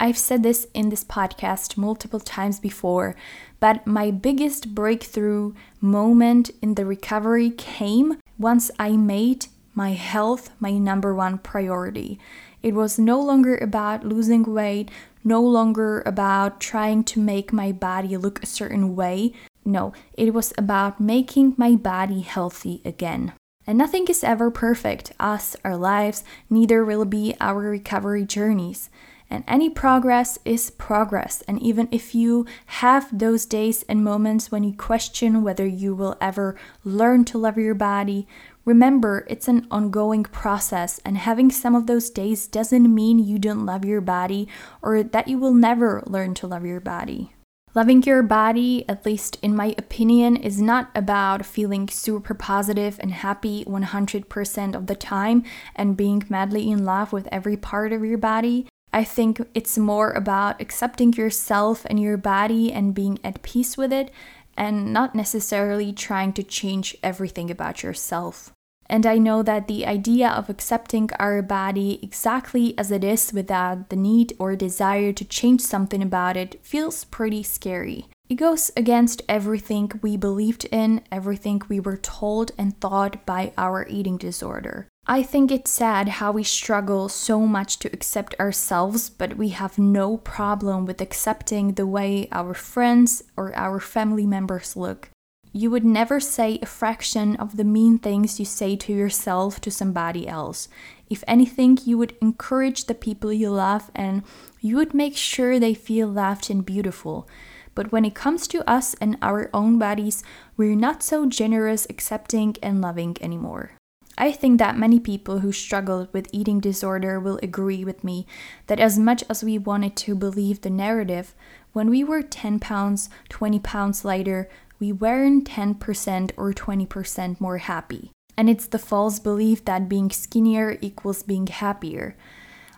I've 0.02 0.18
said 0.18 0.42
this 0.42 0.66
in 0.74 0.88
this 0.88 1.04
podcast 1.04 1.76
multiple 1.76 2.18
times 2.18 2.58
before, 2.58 3.14
but 3.60 3.86
my 3.86 4.10
biggest 4.10 4.74
breakthrough 4.74 5.54
moment 5.80 6.50
in 6.60 6.74
the 6.74 6.84
recovery 6.84 7.50
came 7.50 8.18
once 8.36 8.68
I 8.80 8.96
made 8.96 9.46
my 9.74 9.92
health 9.92 10.50
my 10.58 10.72
number 10.72 11.14
one 11.14 11.38
priority. 11.38 12.18
It 12.64 12.74
was 12.74 12.98
no 12.98 13.20
longer 13.20 13.56
about 13.58 14.04
losing 14.04 14.42
weight, 14.42 14.90
no 15.22 15.40
longer 15.40 16.02
about 16.04 16.58
trying 16.58 17.04
to 17.04 17.20
make 17.20 17.52
my 17.52 17.70
body 17.70 18.16
look 18.16 18.42
a 18.42 18.46
certain 18.46 18.96
way. 18.96 19.32
No, 19.64 19.92
it 20.14 20.34
was 20.34 20.52
about 20.58 21.00
making 21.00 21.54
my 21.56 21.76
body 21.76 22.22
healthy 22.22 22.82
again. 22.84 23.34
And 23.68 23.78
nothing 23.78 24.08
is 24.08 24.24
ever 24.24 24.50
perfect, 24.50 25.12
us, 25.20 25.54
our 25.62 25.76
lives, 25.76 26.24
neither 26.50 26.84
will 26.84 27.04
be 27.04 27.36
our 27.40 27.60
recovery 27.60 28.24
journeys. 28.24 28.90
And 29.32 29.44
any 29.48 29.70
progress 29.70 30.38
is 30.44 30.68
progress. 30.68 31.42
And 31.48 31.60
even 31.62 31.88
if 31.90 32.14
you 32.14 32.44
have 32.66 33.08
those 33.18 33.46
days 33.46 33.82
and 33.88 34.04
moments 34.04 34.52
when 34.52 34.62
you 34.62 34.76
question 34.76 35.42
whether 35.42 35.66
you 35.66 35.94
will 35.94 36.18
ever 36.20 36.54
learn 36.84 37.24
to 37.24 37.38
love 37.38 37.56
your 37.56 37.72
body, 37.74 38.28
remember 38.66 39.24
it's 39.30 39.48
an 39.48 39.66
ongoing 39.70 40.24
process. 40.24 41.00
And 41.02 41.16
having 41.16 41.50
some 41.50 41.74
of 41.74 41.86
those 41.86 42.10
days 42.10 42.46
doesn't 42.46 42.94
mean 42.94 43.18
you 43.18 43.38
don't 43.38 43.64
love 43.64 43.86
your 43.86 44.02
body 44.02 44.48
or 44.82 45.02
that 45.02 45.28
you 45.28 45.38
will 45.38 45.54
never 45.54 46.02
learn 46.06 46.34
to 46.34 46.46
love 46.46 46.66
your 46.66 46.80
body. 46.80 47.32
Loving 47.74 48.02
your 48.02 48.22
body, 48.22 48.84
at 48.86 49.06
least 49.06 49.38
in 49.40 49.56
my 49.56 49.74
opinion, 49.78 50.36
is 50.36 50.60
not 50.60 50.90
about 50.94 51.46
feeling 51.46 51.88
super 51.88 52.34
positive 52.34 53.00
and 53.00 53.12
happy 53.12 53.64
100% 53.64 54.74
of 54.74 54.88
the 54.88 54.94
time 54.94 55.42
and 55.74 55.96
being 55.96 56.22
madly 56.28 56.70
in 56.70 56.84
love 56.84 57.14
with 57.14 57.26
every 57.32 57.56
part 57.56 57.94
of 57.94 58.04
your 58.04 58.18
body. 58.18 58.66
I 58.92 59.04
think 59.04 59.40
it's 59.54 59.78
more 59.78 60.10
about 60.10 60.60
accepting 60.60 61.12
yourself 61.14 61.86
and 61.88 61.98
your 61.98 62.16
body 62.16 62.72
and 62.72 62.94
being 62.94 63.18
at 63.24 63.42
peace 63.42 63.76
with 63.76 63.92
it, 63.92 64.10
and 64.56 64.92
not 64.92 65.14
necessarily 65.14 65.92
trying 65.92 66.34
to 66.34 66.42
change 66.42 66.96
everything 67.02 67.50
about 67.50 67.82
yourself. 67.82 68.52
And 68.86 69.06
I 69.06 69.16
know 69.16 69.42
that 69.42 69.68
the 69.68 69.86
idea 69.86 70.28
of 70.28 70.50
accepting 70.50 71.08
our 71.18 71.40
body 71.40 71.98
exactly 72.02 72.76
as 72.76 72.90
it 72.90 73.02
is 73.02 73.32
without 73.32 73.88
the 73.88 73.96
need 73.96 74.34
or 74.38 74.54
desire 74.54 75.14
to 75.14 75.24
change 75.24 75.62
something 75.62 76.02
about 76.02 76.36
it 76.36 76.60
feels 76.62 77.04
pretty 77.04 77.42
scary. 77.42 78.08
It 78.28 78.34
goes 78.34 78.70
against 78.76 79.22
everything 79.28 79.90
we 80.02 80.18
believed 80.18 80.66
in, 80.66 81.02
everything 81.10 81.62
we 81.68 81.80
were 81.80 81.96
told 81.96 82.52
and 82.58 82.78
thought 82.78 83.24
by 83.24 83.52
our 83.56 83.86
eating 83.88 84.18
disorder. 84.18 84.88
I 85.06 85.24
think 85.24 85.50
it's 85.50 85.70
sad 85.70 86.08
how 86.08 86.30
we 86.30 86.44
struggle 86.44 87.08
so 87.08 87.40
much 87.40 87.80
to 87.80 87.92
accept 87.92 88.36
ourselves, 88.38 89.10
but 89.10 89.36
we 89.36 89.48
have 89.48 89.76
no 89.76 90.16
problem 90.16 90.86
with 90.86 91.00
accepting 91.00 91.72
the 91.72 91.88
way 91.88 92.28
our 92.30 92.54
friends 92.54 93.24
or 93.36 93.52
our 93.56 93.80
family 93.80 94.26
members 94.26 94.76
look. 94.76 95.10
You 95.52 95.70
would 95.72 95.84
never 95.84 96.20
say 96.20 96.60
a 96.62 96.66
fraction 96.66 97.34
of 97.36 97.56
the 97.56 97.64
mean 97.64 97.98
things 97.98 98.38
you 98.38 98.46
say 98.46 98.76
to 98.76 98.92
yourself 98.92 99.60
to 99.62 99.72
somebody 99.72 100.26
else. 100.28 100.68
If 101.10 101.24
anything, 101.26 101.78
you 101.84 101.98
would 101.98 102.16
encourage 102.22 102.84
the 102.84 102.94
people 102.94 103.32
you 103.32 103.50
love 103.50 103.90
and 103.94 104.22
you 104.60 104.76
would 104.76 104.94
make 104.94 105.16
sure 105.16 105.58
they 105.58 105.74
feel 105.74 106.06
loved 106.06 106.48
and 106.48 106.64
beautiful. 106.64 107.28
But 107.74 107.90
when 107.90 108.04
it 108.04 108.14
comes 108.14 108.46
to 108.48 108.68
us 108.70 108.94
and 108.94 109.18
our 109.20 109.50
own 109.52 109.78
bodies, 109.78 110.22
we're 110.56 110.76
not 110.76 111.02
so 111.02 111.26
generous, 111.26 111.86
accepting, 111.90 112.56
and 112.62 112.80
loving 112.80 113.16
anymore. 113.20 113.72
I 114.22 114.30
think 114.30 114.60
that 114.60 114.78
many 114.78 115.00
people 115.00 115.40
who 115.40 115.50
struggle 115.50 116.06
with 116.12 116.28
eating 116.30 116.60
disorder 116.60 117.18
will 117.18 117.40
agree 117.42 117.84
with 117.84 118.04
me 118.04 118.24
that 118.68 118.78
as 118.78 118.96
much 118.96 119.24
as 119.28 119.42
we 119.42 119.58
wanted 119.58 119.96
to 119.96 120.14
believe 120.14 120.60
the 120.60 120.70
narrative, 120.70 121.34
when 121.72 121.90
we 121.90 122.04
were 122.04 122.22
10 122.22 122.60
pounds, 122.60 123.08
20 123.30 123.58
pounds 123.58 124.04
lighter, 124.04 124.48
we 124.78 124.92
weren't 124.92 125.48
10% 125.50 126.30
or 126.36 126.52
20% 126.52 127.40
more 127.40 127.58
happy. 127.58 128.12
And 128.36 128.48
it's 128.48 128.68
the 128.68 128.78
false 128.78 129.18
belief 129.18 129.64
that 129.64 129.88
being 129.88 130.12
skinnier 130.12 130.78
equals 130.80 131.24
being 131.24 131.48
happier. 131.48 132.14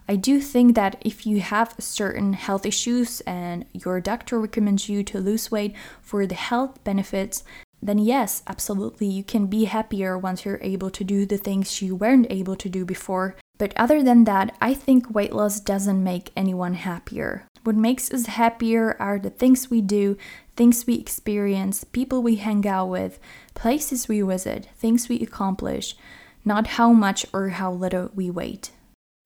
I 0.09 0.17
do 0.17 0.41
think 0.41 0.75
that 0.77 0.97
if 1.03 1.27
you 1.27 1.41
have 1.41 1.75
certain 1.79 2.33
health 2.33 2.65
issues 2.65 3.21
and 3.27 3.67
your 3.75 4.01
doctor 4.01 4.41
recommends 4.41 4.89
you 4.89 5.03
to 5.05 5.21
lose 5.21 5.51
weight 5.51 5.75
for 6.01 6.27
the 6.27 6.35
health 6.35 6.83
benefits, 6.85 7.45
then 7.85 7.99
yes, 7.99 8.43
absolutely, 8.47 9.07
you 9.07 9.23
can 9.23 9.47
be 9.47 9.67
happier 9.67 10.17
once 10.17 10.47
you're 10.47 10.59
able 10.63 10.89
to 10.89 11.05
do 11.05 11.27
the 11.27 11.37
things 11.37 11.83
you 11.83 11.95
weren't 11.95 12.27
able 12.31 12.57
to 12.57 12.71
do 12.71 12.83
before. 12.87 13.37
But 13.59 13.75
other 13.77 14.03
than 14.03 14.25
that, 14.25 14.57
I 14.59 14.73
think 14.73 15.15
weight 15.15 15.35
loss 15.35 15.61
doesn't 15.61 16.03
make 16.03 16.33
anyone 16.35 16.75
happier. 16.75 17.47
What 17.63 17.77
makes 17.77 18.11
us 18.11 18.25
happier 18.25 18.97
are 18.99 19.19
the 19.19 19.29
things 19.29 19.69
we 19.69 19.83
do, 19.83 20.17
things 20.57 20.87
we 20.87 20.95
experience, 20.95 21.85
people 21.85 22.23
we 22.23 22.37
hang 22.37 22.67
out 22.67 22.87
with, 22.87 23.19
places 23.53 24.09
we 24.09 24.23
visit, 24.23 24.69
things 24.79 25.11
we 25.11 25.21
accomplish, 25.21 25.95
not 26.43 26.79
how 26.79 26.91
much 26.93 27.27
or 27.35 27.51
how 27.51 27.71
little 27.71 28.11
we 28.15 28.31
weight. 28.31 28.71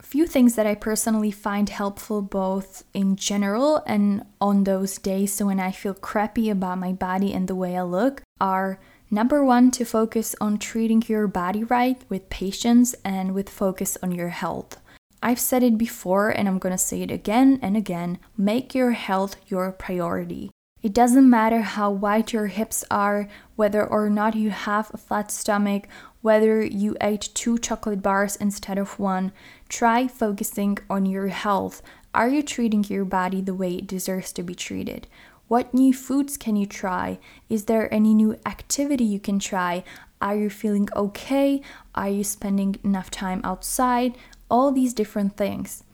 A 0.01 0.07
few 0.07 0.27
things 0.27 0.57
that 0.57 0.67
I 0.67 0.75
personally 0.75 1.31
find 1.31 1.69
helpful 1.69 2.23
both 2.23 2.85
in 2.93 3.15
general 3.15 3.83
and 3.87 4.25
on 4.41 4.65
those 4.65 4.99
days 4.99 5.41
when 5.43 5.61
I 5.61 5.71
feel 5.71 5.95
crappy 5.95 6.51
about 6.51 6.79
my 6.79 6.93
body 6.93 7.33
and 7.33 7.47
the 7.47 7.57
way 7.57 7.77
I 7.77 7.83
look 7.83 8.23
are 8.41 8.79
number 9.11 9.45
one, 9.45 9.71
to 9.73 9.85
focus 9.85 10.35
on 10.41 10.59
treating 10.59 11.03
your 11.07 11.27
body 11.27 11.65
right 11.65 12.01
with 12.09 12.31
patience 12.31 12.95
and 13.05 13.35
with 13.35 13.49
focus 13.49 13.97
on 14.03 14.13
your 14.13 14.29
health. 14.29 14.79
I've 15.23 15.41
said 15.41 15.63
it 15.63 15.79
before 15.79 16.31
and 16.31 16.47
I'm 16.47 16.59
gonna 16.59 16.79
say 16.79 17.03
it 17.03 17.11
again 17.11 17.59
and 17.63 17.77
again 17.77 18.19
make 18.37 18.75
your 18.75 18.93
health 18.93 19.37
your 19.49 19.73
priority. 19.73 20.51
It 20.81 20.93
doesn't 20.93 21.29
matter 21.29 21.63
how 21.63 21.91
wide 21.91 22.33
your 22.33 22.47
hips 22.47 22.85
are, 22.89 23.29
whether 23.57 23.85
or 23.85 24.09
not 24.09 24.37
you 24.37 24.51
have 24.51 24.93
a 24.95 24.97
flat 24.97 25.33
stomach, 25.33 25.89
whether 26.21 26.65
you 26.65 26.97
ate 27.01 27.31
two 27.35 27.59
chocolate 27.59 28.01
bars 28.01 28.37
instead 28.37 28.79
of 28.79 28.99
one. 28.99 29.33
Try 29.69 30.07
focusing 30.07 30.79
on 30.89 31.05
your 31.05 31.29
health. 31.29 31.83
Are 32.15 32.29
you 32.29 32.43
treating 32.43 32.85
your 32.85 33.05
body 33.05 33.41
the 33.41 33.55
way 33.55 33.75
it 33.75 33.89
deserves 33.89 34.33
to 34.35 34.45
be 34.45 34.55
treated? 34.55 35.09
What 35.49 35.73
new 35.73 35.95
foods 35.95 36.37
can 36.37 36.57
you 36.57 36.67
try? 36.67 37.19
Is 37.49 37.65
there 37.65 37.93
any 37.93 38.15
new 38.15 38.37
activity 38.45 39.05
you 39.05 39.19
can 39.19 39.39
try? 39.39 39.83
Are 40.21 40.37
you 40.37 40.51
feeling 40.51 40.89
okay? 40.95 41.63
Are 41.95 42.11
you 42.11 42.23
spending 42.23 42.77
enough 42.85 43.11
time 43.11 43.41
outside? 43.43 44.19
All 44.51 44.73
these 44.73 44.93
different 44.93 45.39
things. 45.39 45.85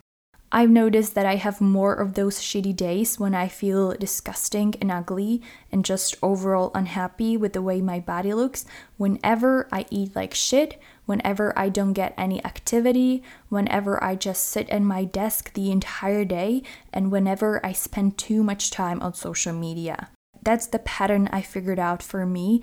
I've 0.55 0.71
noticed 0.71 1.17
that 1.17 1.27
I 1.27 1.35
have 1.35 1.61
more 1.61 1.95
of 1.95 2.15
those 2.15 2.39
shitty 2.39 2.77
days 2.77 3.19
when 3.19 3.35
I 3.35 3.49
feel 3.49 3.91
disgusting 3.95 4.77
and 4.81 4.93
ugly 4.93 5.43
and 5.73 5.85
just 5.85 6.15
overall 6.23 6.71
unhappy 6.77 7.37
with 7.37 7.55
the 7.55 7.61
way 7.61 7.81
my 7.81 7.99
body 7.99 8.33
looks 8.33 8.65
whenever 8.97 9.67
I 9.73 9.85
eat 9.91 10.15
like 10.15 10.33
shit, 10.33 10.81
whenever 11.07 11.59
I 11.59 11.71
don't 11.71 11.93
get 11.93 12.15
any 12.17 12.43
activity, 12.45 13.21
whenever 13.49 14.03
I 14.03 14.15
just 14.15 14.47
sit 14.47 14.71
at 14.71 14.81
my 14.81 15.03
desk 15.03 15.53
the 15.55 15.73
entire 15.73 16.25
day, 16.25 16.63
and 16.93 17.11
whenever 17.11 17.59
I 17.67 17.73
spend 17.73 18.17
too 18.17 18.45
much 18.45 18.71
time 18.71 19.03
on 19.03 19.15
social 19.15 19.53
media. 19.53 20.11
That's 20.41 20.69
the 20.69 20.79
pattern 20.79 21.29
I 21.33 21.43
figured 21.43 21.81
out 21.81 22.01
for 22.01 22.25
me. 22.27 22.63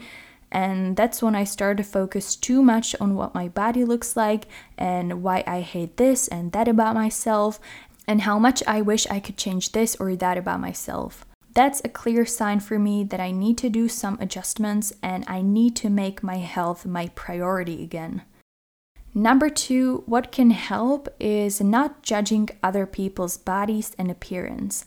And 0.52 0.98
that's 0.98 1.22
when 1.22 1.36
I 1.36 1.46
started 1.46 1.84
to 1.84 1.90
focus 1.90 2.36
too 2.36 2.62
much 2.62 2.96
on 3.00 3.16
what 3.16 3.34
my 3.34 3.48
body 3.48 3.86
looks 3.86 4.18
like 4.18 4.48
and 4.78 5.24
why 5.24 5.44
I 5.48 5.62
hate 5.62 5.98
this 5.98 6.28
and 6.28 6.52
that 6.52 6.68
about 6.68 6.96
myself 6.96 7.60
and 8.08 8.22
how 8.22 8.38
much 8.38 8.62
I 8.68 8.82
wish 8.82 9.08
I 9.08 9.20
could 9.20 9.38
change 9.38 9.72
this 9.72 9.96
or 9.96 10.16
that 10.16 10.38
about 10.38 10.60
myself. 10.60 11.26
That's 11.54 11.82
a 11.84 11.90
clear 11.90 12.26
sign 12.26 12.60
for 12.60 12.80
me 12.80 13.04
that 13.06 13.20
I 13.20 13.32
need 13.32 13.58
to 13.60 13.70
do 13.70 13.88
some 13.88 14.18
adjustments 14.20 14.94
and 15.02 15.24
I 15.28 15.42
need 15.42 15.76
to 15.78 15.90
make 15.90 16.24
my 16.24 16.38
health 16.38 16.86
my 16.86 17.10
priority 17.10 17.84
again. 17.84 18.24
Number 19.14 19.50
two, 19.50 20.04
what 20.06 20.32
can 20.32 20.52
help 20.52 21.10
is 21.20 21.60
not 21.60 22.02
judging 22.02 22.50
other 22.64 22.86
people's 22.86 23.38
bodies 23.38 23.94
and 23.98 24.10
appearance. 24.10 24.86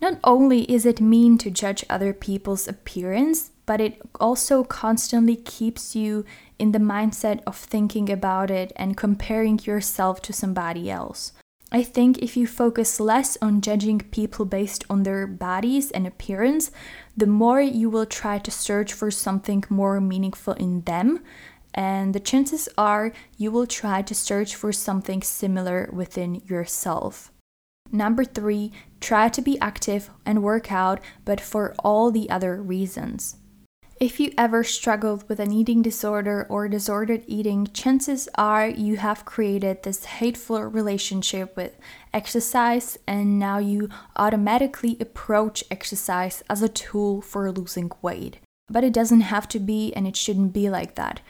Not 0.00 0.18
only 0.22 0.70
is 0.70 0.86
it 0.86 1.00
mean 1.00 1.38
to 1.38 1.50
judge 1.50 1.84
other 1.90 2.12
people's 2.12 2.68
appearance, 2.68 3.50
but 3.66 3.80
it 3.80 4.00
also 4.20 4.64
constantly 4.64 5.36
keeps 5.36 5.94
you 5.94 6.24
in 6.58 6.72
the 6.72 6.78
mindset 6.78 7.42
of 7.46 7.56
thinking 7.56 8.08
about 8.10 8.50
it 8.50 8.72
and 8.76 8.96
comparing 8.96 9.58
yourself 9.64 10.22
to 10.22 10.32
somebody 10.32 10.90
else. 10.90 11.32
I 11.72 11.82
think 11.82 12.18
if 12.18 12.36
you 12.36 12.46
focus 12.46 13.00
less 13.00 13.36
on 13.42 13.60
judging 13.60 13.98
people 13.98 14.44
based 14.44 14.84
on 14.88 15.02
their 15.02 15.26
bodies 15.26 15.90
and 15.90 16.06
appearance, 16.06 16.70
the 17.16 17.26
more 17.26 17.60
you 17.60 17.90
will 17.90 18.06
try 18.06 18.38
to 18.38 18.50
search 18.52 18.92
for 18.92 19.10
something 19.10 19.64
more 19.68 20.00
meaningful 20.00 20.54
in 20.54 20.82
them. 20.82 21.24
And 21.74 22.14
the 22.14 22.20
chances 22.20 22.68
are 22.78 23.12
you 23.36 23.50
will 23.50 23.66
try 23.66 24.00
to 24.02 24.14
search 24.14 24.54
for 24.54 24.72
something 24.72 25.22
similar 25.22 25.90
within 25.92 26.36
yourself. 26.46 27.32
Number 27.90 28.24
three, 28.24 28.72
try 29.00 29.28
to 29.28 29.42
be 29.42 29.60
active 29.60 30.10
and 30.24 30.42
work 30.42 30.72
out, 30.72 31.00
but 31.24 31.40
for 31.40 31.74
all 31.80 32.10
the 32.10 32.30
other 32.30 32.62
reasons. 32.62 33.36
If 33.98 34.20
you 34.20 34.30
ever 34.36 34.62
struggled 34.62 35.26
with 35.26 35.40
an 35.40 35.52
eating 35.52 35.80
disorder 35.80 36.46
or 36.50 36.68
disordered 36.68 37.24
eating, 37.26 37.66
chances 37.72 38.28
are 38.34 38.68
you 38.68 38.98
have 38.98 39.24
created 39.24 39.82
this 39.82 40.04
hateful 40.04 40.62
relationship 40.64 41.56
with 41.56 41.78
exercise, 42.12 42.98
and 43.06 43.38
now 43.38 43.56
you 43.56 43.88
automatically 44.16 44.98
approach 45.00 45.64
exercise 45.70 46.42
as 46.50 46.60
a 46.60 46.68
tool 46.68 47.22
for 47.22 47.50
losing 47.50 47.90
weight. 48.02 48.36
But 48.68 48.84
it 48.84 48.92
doesn't 48.92 49.22
have 49.22 49.48
to 49.48 49.58
be, 49.58 49.94
and 49.94 50.06
it 50.06 50.14
shouldn't 50.14 50.52
be 50.52 50.68
like 50.68 50.96
that. 50.96 51.20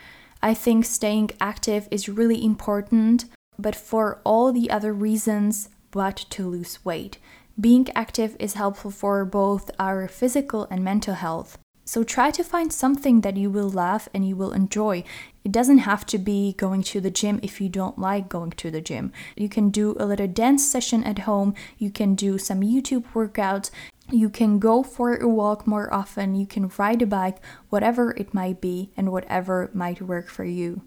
I 0.43 0.53
think 0.53 0.87
staying 0.87 1.31
active 1.41 1.87
is 1.93 2.09
really 2.09 2.45
important, 2.45 3.27
but 3.57 3.77
for 3.77 4.21
all 4.25 4.53
the 4.53 4.71
other 4.71 4.93
reasons, 4.93 5.69
but 5.93 6.17
to 6.31 6.49
lose 6.49 6.85
weight. 6.85 7.19
Being 7.61 7.87
active 7.95 8.35
is 8.41 8.55
helpful 8.55 8.91
for 8.91 9.25
both 9.25 9.71
our 9.79 10.09
physical 10.09 10.67
and 10.69 10.83
mental 10.83 11.15
health. 11.15 11.59
So 11.89 12.03
try 12.03 12.33
to 12.33 12.43
find 12.43 12.73
something 12.73 13.21
that 13.21 13.37
you 13.37 13.49
will 13.49 13.71
love 13.71 14.09
and 14.13 14.27
you 14.27 14.35
will 14.35 14.51
enjoy. 14.51 15.05
It 15.45 15.53
doesn't 15.53 15.79
have 15.79 16.05
to 16.07 16.19
be 16.19 16.55
going 16.55 16.83
to 16.83 17.01
the 17.01 17.13
gym 17.13 17.39
if 17.45 17.61
you 17.61 17.69
don't 17.69 17.97
like 17.97 18.29
going 18.29 18.51
to 18.51 18.73
the 18.73 18.81
gym. 18.81 19.13
You 19.37 19.49
can 19.49 19.71
do 19.71 19.95
a 20.01 20.05
little 20.05 20.27
dance 20.27 20.67
session 20.67 21.05
at 21.05 21.21
home, 21.21 21.55
you 21.79 21.93
can 21.93 22.17
do 22.17 22.39
some 22.39 22.61
YouTube 22.61 23.05
workouts, 23.15 23.71
you 24.11 24.29
can 24.29 24.59
go 24.59 24.83
for 24.83 25.15
a 25.15 25.29
walk 25.29 25.65
more 25.65 25.93
often, 25.95 26.35
you 26.35 26.45
can 26.45 26.73
ride 26.77 27.03
a 27.03 27.07
bike, 27.07 27.37
whatever 27.71 28.11
it 28.17 28.35
might 28.35 28.61
be, 28.61 28.91
and 28.97 29.13
whatever 29.13 29.71
might 29.73 30.03
work 30.03 30.29
for 30.29 30.45
you. 30.45 30.83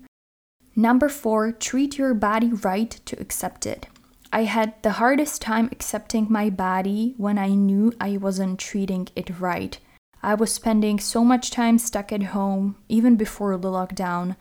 Number 0.75 1.07
four, 1.07 1.53
treat 1.53 1.97
your 1.97 2.13
body 2.13 2.51
right 2.51 2.91
to 3.05 3.19
accept 3.21 3.65
it. 3.65 3.88
I 4.33 4.43
had 4.43 4.73
the 4.83 4.93
hardest 4.93 5.41
time 5.41 5.69
accepting 5.71 6.27
my 6.29 6.49
body 6.49 7.13
when 7.15 7.38
I 7.38 7.49
knew 7.49 7.93
I 8.01 8.17
wasn't 8.17 8.59
treating 8.59 9.07
it 9.15 9.39
right. 9.39 9.79
I 10.21 10.34
was 10.34 10.51
spending 10.51 10.99
so 10.99 11.23
much 11.23 11.49
time 11.49 11.77
stuck 11.77 12.12
at 12.12 12.23
home, 12.23 12.75
even 12.89 13.15
before 13.15 13.58
the 13.58 13.69
lockdown, 13.69 14.36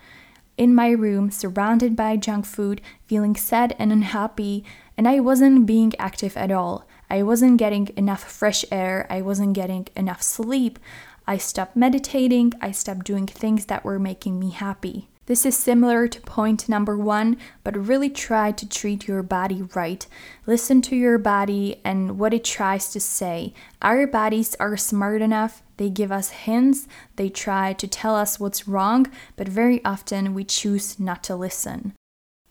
in 0.56 0.74
my 0.74 0.90
room, 0.90 1.30
surrounded 1.30 1.94
by 1.94 2.16
junk 2.16 2.44
food, 2.44 2.80
feeling 3.06 3.36
sad 3.36 3.76
and 3.78 3.92
unhappy, 3.92 4.64
and 4.96 5.06
I 5.06 5.20
wasn't 5.20 5.66
being 5.66 5.92
active 6.00 6.36
at 6.36 6.50
all. 6.50 6.86
I 7.08 7.22
wasn't 7.22 7.58
getting 7.58 7.90
enough 7.96 8.24
fresh 8.24 8.64
air, 8.72 9.06
I 9.08 9.22
wasn't 9.22 9.54
getting 9.54 9.86
enough 9.94 10.20
sleep. 10.20 10.80
I 11.28 11.36
stopped 11.36 11.76
meditating, 11.76 12.54
I 12.60 12.72
stopped 12.72 13.04
doing 13.04 13.28
things 13.28 13.66
that 13.66 13.84
were 13.84 14.00
making 14.00 14.40
me 14.40 14.50
happy. 14.50 15.08
This 15.26 15.46
is 15.46 15.56
similar 15.56 16.08
to 16.08 16.20
point 16.22 16.68
number 16.68 16.96
one, 16.98 17.36
but 17.62 17.76
really 17.76 18.10
try 18.10 18.50
to 18.50 18.68
treat 18.68 19.06
your 19.06 19.22
body 19.22 19.62
right. 19.74 20.06
Listen 20.46 20.82
to 20.82 20.96
your 20.96 21.18
body 21.18 21.80
and 21.84 22.18
what 22.18 22.34
it 22.34 22.44
tries 22.44 22.88
to 22.92 22.98
say. 22.98 23.52
Our 23.80 24.06
bodies 24.06 24.56
are 24.58 24.76
smart 24.76 25.20
enough, 25.20 25.62
they 25.78 25.88
give 25.88 26.12
us 26.12 26.30
hints, 26.30 26.86
they 27.16 27.28
try 27.28 27.72
to 27.72 27.88
tell 27.88 28.14
us 28.14 28.38
what's 28.38 28.68
wrong, 28.68 29.10
but 29.36 29.48
very 29.48 29.82
often 29.84 30.34
we 30.34 30.44
choose 30.44 31.00
not 31.00 31.24
to 31.24 31.34
listen. 31.34 31.94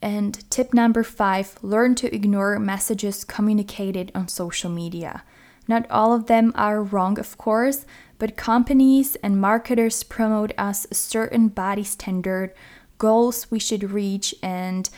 And 0.01 0.49
tip 0.49 0.73
number 0.73 1.03
five 1.03 1.57
learn 1.61 1.95
to 1.95 2.13
ignore 2.13 2.59
messages 2.59 3.23
communicated 3.23 4.11
on 4.13 4.27
social 4.27 4.69
media. 4.69 5.23
Not 5.67 5.89
all 5.89 6.13
of 6.13 6.27
them 6.27 6.53
are 6.55 6.81
wrong, 6.81 7.19
of 7.19 7.37
course, 7.37 7.85
but 8.19 8.37
companies 8.37 9.15
and 9.17 9.41
marketers 9.41 10.03
promote 10.03 10.53
us 10.57 10.87
a 10.89 10.95
certain 10.95 11.49
body 11.49 11.83
standard, 11.83 12.53
goals 12.97 13.51
we 13.51 13.59
should 13.59 13.91
reach, 13.91 14.33
and 14.41 14.89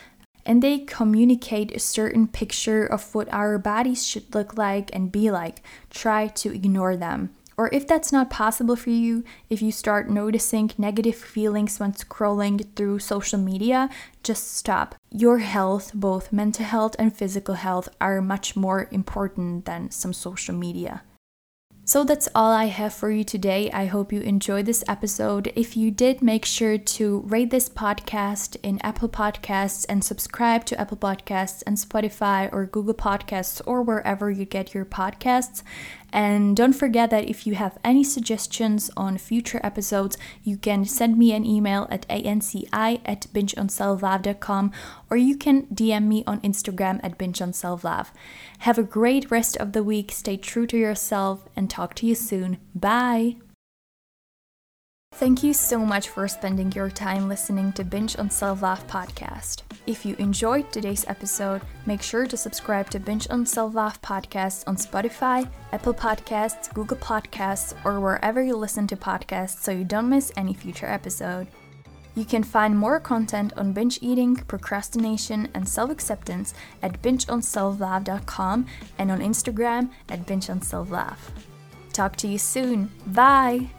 and 0.46 0.64
they 0.64 0.80
communicate 0.80 1.76
a 1.76 1.80
certain 1.80 2.28
picture 2.28 2.86
of 2.86 3.14
what 3.14 3.32
our 3.32 3.58
bodies 3.60 4.08
should 4.08 4.34
look 4.34 4.58
like 4.58 4.90
and 4.94 5.12
be 5.12 5.30
like. 5.30 5.62
Try 5.90 6.28
to 6.28 6.54
ignore 6.54 6.96
them. 6.96 7.36
Or 7.60 7.70
if 7.74 7.86
that's 7.86 8.14
not 8.14 8.30
possible 8.30 8.78
for 8.78 8.90
you, 8.90 9.26
if 9.50 9.62
you 9.62 9.74
start 9.74 10.10
noticing 10.10 10.72
negative 10.78 11.18
feelings 11.18 11.78
when 11.78 11.92
scrolling 11.92 12.66
through 12.74 13.00
social 13.00 13.38
media, 13.38 13.90
just 14.24 14.56
stop. 14.56 14.96
Your 15.12 15.40
health, 15.40 15.92
both 15.94 16.32
mental 16.32 16.64
health 16.64 16.96
and 16.98 17.14
physical 17.14 17.56
health, 17.56 17.90
are 18.00 18.22
much 18.22 18.56
more 18.56 18.88
important 18.92 19.66
than 19.66 19.92
some 19.92 20.14
social 20.14 20.56
media. 20.56 21.02
So 21.90 22.04
that's 22.04 22.30
all 22.36 22.52
I 22.52 22.66
have 22.66 22.94
for 22.94 23.10
you 23.10 23.24
today. 23.24 23.72
I 23.72 23.86
hope 23.88 24.14
you 24.14 24.22
enjoyed 24.22 24.68
this 24.68 24.84
episode. 24.88 25.52
If 25.56 25.76
you 25.76 25.90
did, 25.90 26.22
make 26.22 26.46
sure 26.46 26.78
to 26.78 27.22
rate 27.22 27.50
this 27.50 27.68
podcast 27.68 28.58
in 28.62 28.80
Apple 28.84 29.10
Podcasts 29.10 29.88
and 29.90 30.04
subscribe 30.04 30.66
to 30.66 30.80
Apple 30.80 30.98
Podcasts 30.98 31.64
and 31.66 31.78
Spotify 31.78 32.48
or 32.54 32.68
Google 32.68 32.94
Podcasts 32.94 33.60
or 33.66 33.82
wherever 33.82 34.30
you 34.30 34.46
get 34.46 34.76
your 34.76 34.86
podcasts. 34.86 35.64
And 36.12 36.56
don't 36.56 36.74
forget 36.74 37.10
that 37.10 37.30
if 37.30 37.46
you 37.46 37.56
have 37.56 37.78
any 37.84 38.04
suggestions 38.04 38.90
on 38.98 39.18
future 39.18 39.60
episodes, 39.64 40.18
you 40.44 40.58
can 40.58 40.86
send 40.86 41.18
me 41.18 41.34
an 41.34 41.46
email 41.46 41.88
at 41.90 42.08
anci 42.08 42.68
at 42.74 43.28
bingeonselflove.com 43.34 44.72
or 45.10 45.18
you 45.18 45.38
can 45.38 45.66
DM 45.68 46.06
me 46.06 46.24
on 46.26 46.42
Instagram 46.42 47.00
at 47.04 47.18
bingeonselflove. 47.18 48.08
Have 48.60 48.78
a 48.78 48.84
great 48.84 49.30
rest 49.32 49.58
of 49.58 49.74
the 49.74 49.84
week, 49.84 50.12
stay 50.12 50.38
true 50.38 50.68
to 50.68 50.78
yourself, 50.78 51.48
and 51.56 51.70
talk 51.70 51.94
to 51.96 52.06
you 52.06 52.16
soon. 52.16 52.58
Bye! 52.76 53.38
Thank 55.14 55.44
you 55.44 55.54
so 55.54 55.80
much 55.80 56.08
for 56.10 56.28
spending 56.28 56.72
your 56.72 56.90
time 56.90 57.28
listening 57.28 57.74
to 57.74 57.84
Binge 57.84 58.18
on 58.18 58.30
Self 58.30 58.62
Love 58.62 58.86
podcast. 58.88 59.64
If 59.86 60.06
you 60.06 60.16
enjoyed 60.18 60.72
today's 60.72 61.04
episode, 61.08 61.62
make 61.86 62.02
sure 62.02 62.26
to 62.26 62.38
subscribe 62.38 62.90
to 62.92 63.00
Binge 63.00 63.28
on 63.30 63.46
Self 63.46 63.74
Love 63.74 64.02
podcast 64.02 64.64
on 64.68 64.78
Spotify, 64.78 65.50
Apple 65.74 65.94
Podcasts, 65.94 66.74
Google 66.74 66.98
Podcasts, 66.98 67.74
or 67.84 68.00
wherever 68.00 68.42
you 68.42 68.56
listen 68.56 68.88
to 68.88 68.96
podcasts 68.96 69.60
so 69.60 69.72
you 69.72 69.84
don't 69.84 70.10
miss 70.10 70.32
any 70.38 70.54
future 70.54 70.88
episode. 70.88 71.48
You 72.16 72.24
can 72.24 72.44
find 72.44 72.78
more 72.78 73.00
content 73.00 73.52
on 73.58 73.74
binge 73.74 74.00
eating, 74.02 74.36
procrastination, 74.36 75.50
and 75.54 75.68
self 75.68 75.90
acceptance 75.90 76.54
at 76.82 77.02
bingeonselflove.com 77.02 78.66
and 78.98 79.12
on 79.12 79.20
Instagram 79.20 79.90
at 80.08 80.26
bingeonselflove. 80.26 81.18
Talk 81.92 82.16
to 82.18 82.28
you 82.28 82.38
soon. 82.38 82.92
Bye! 83.08 83.70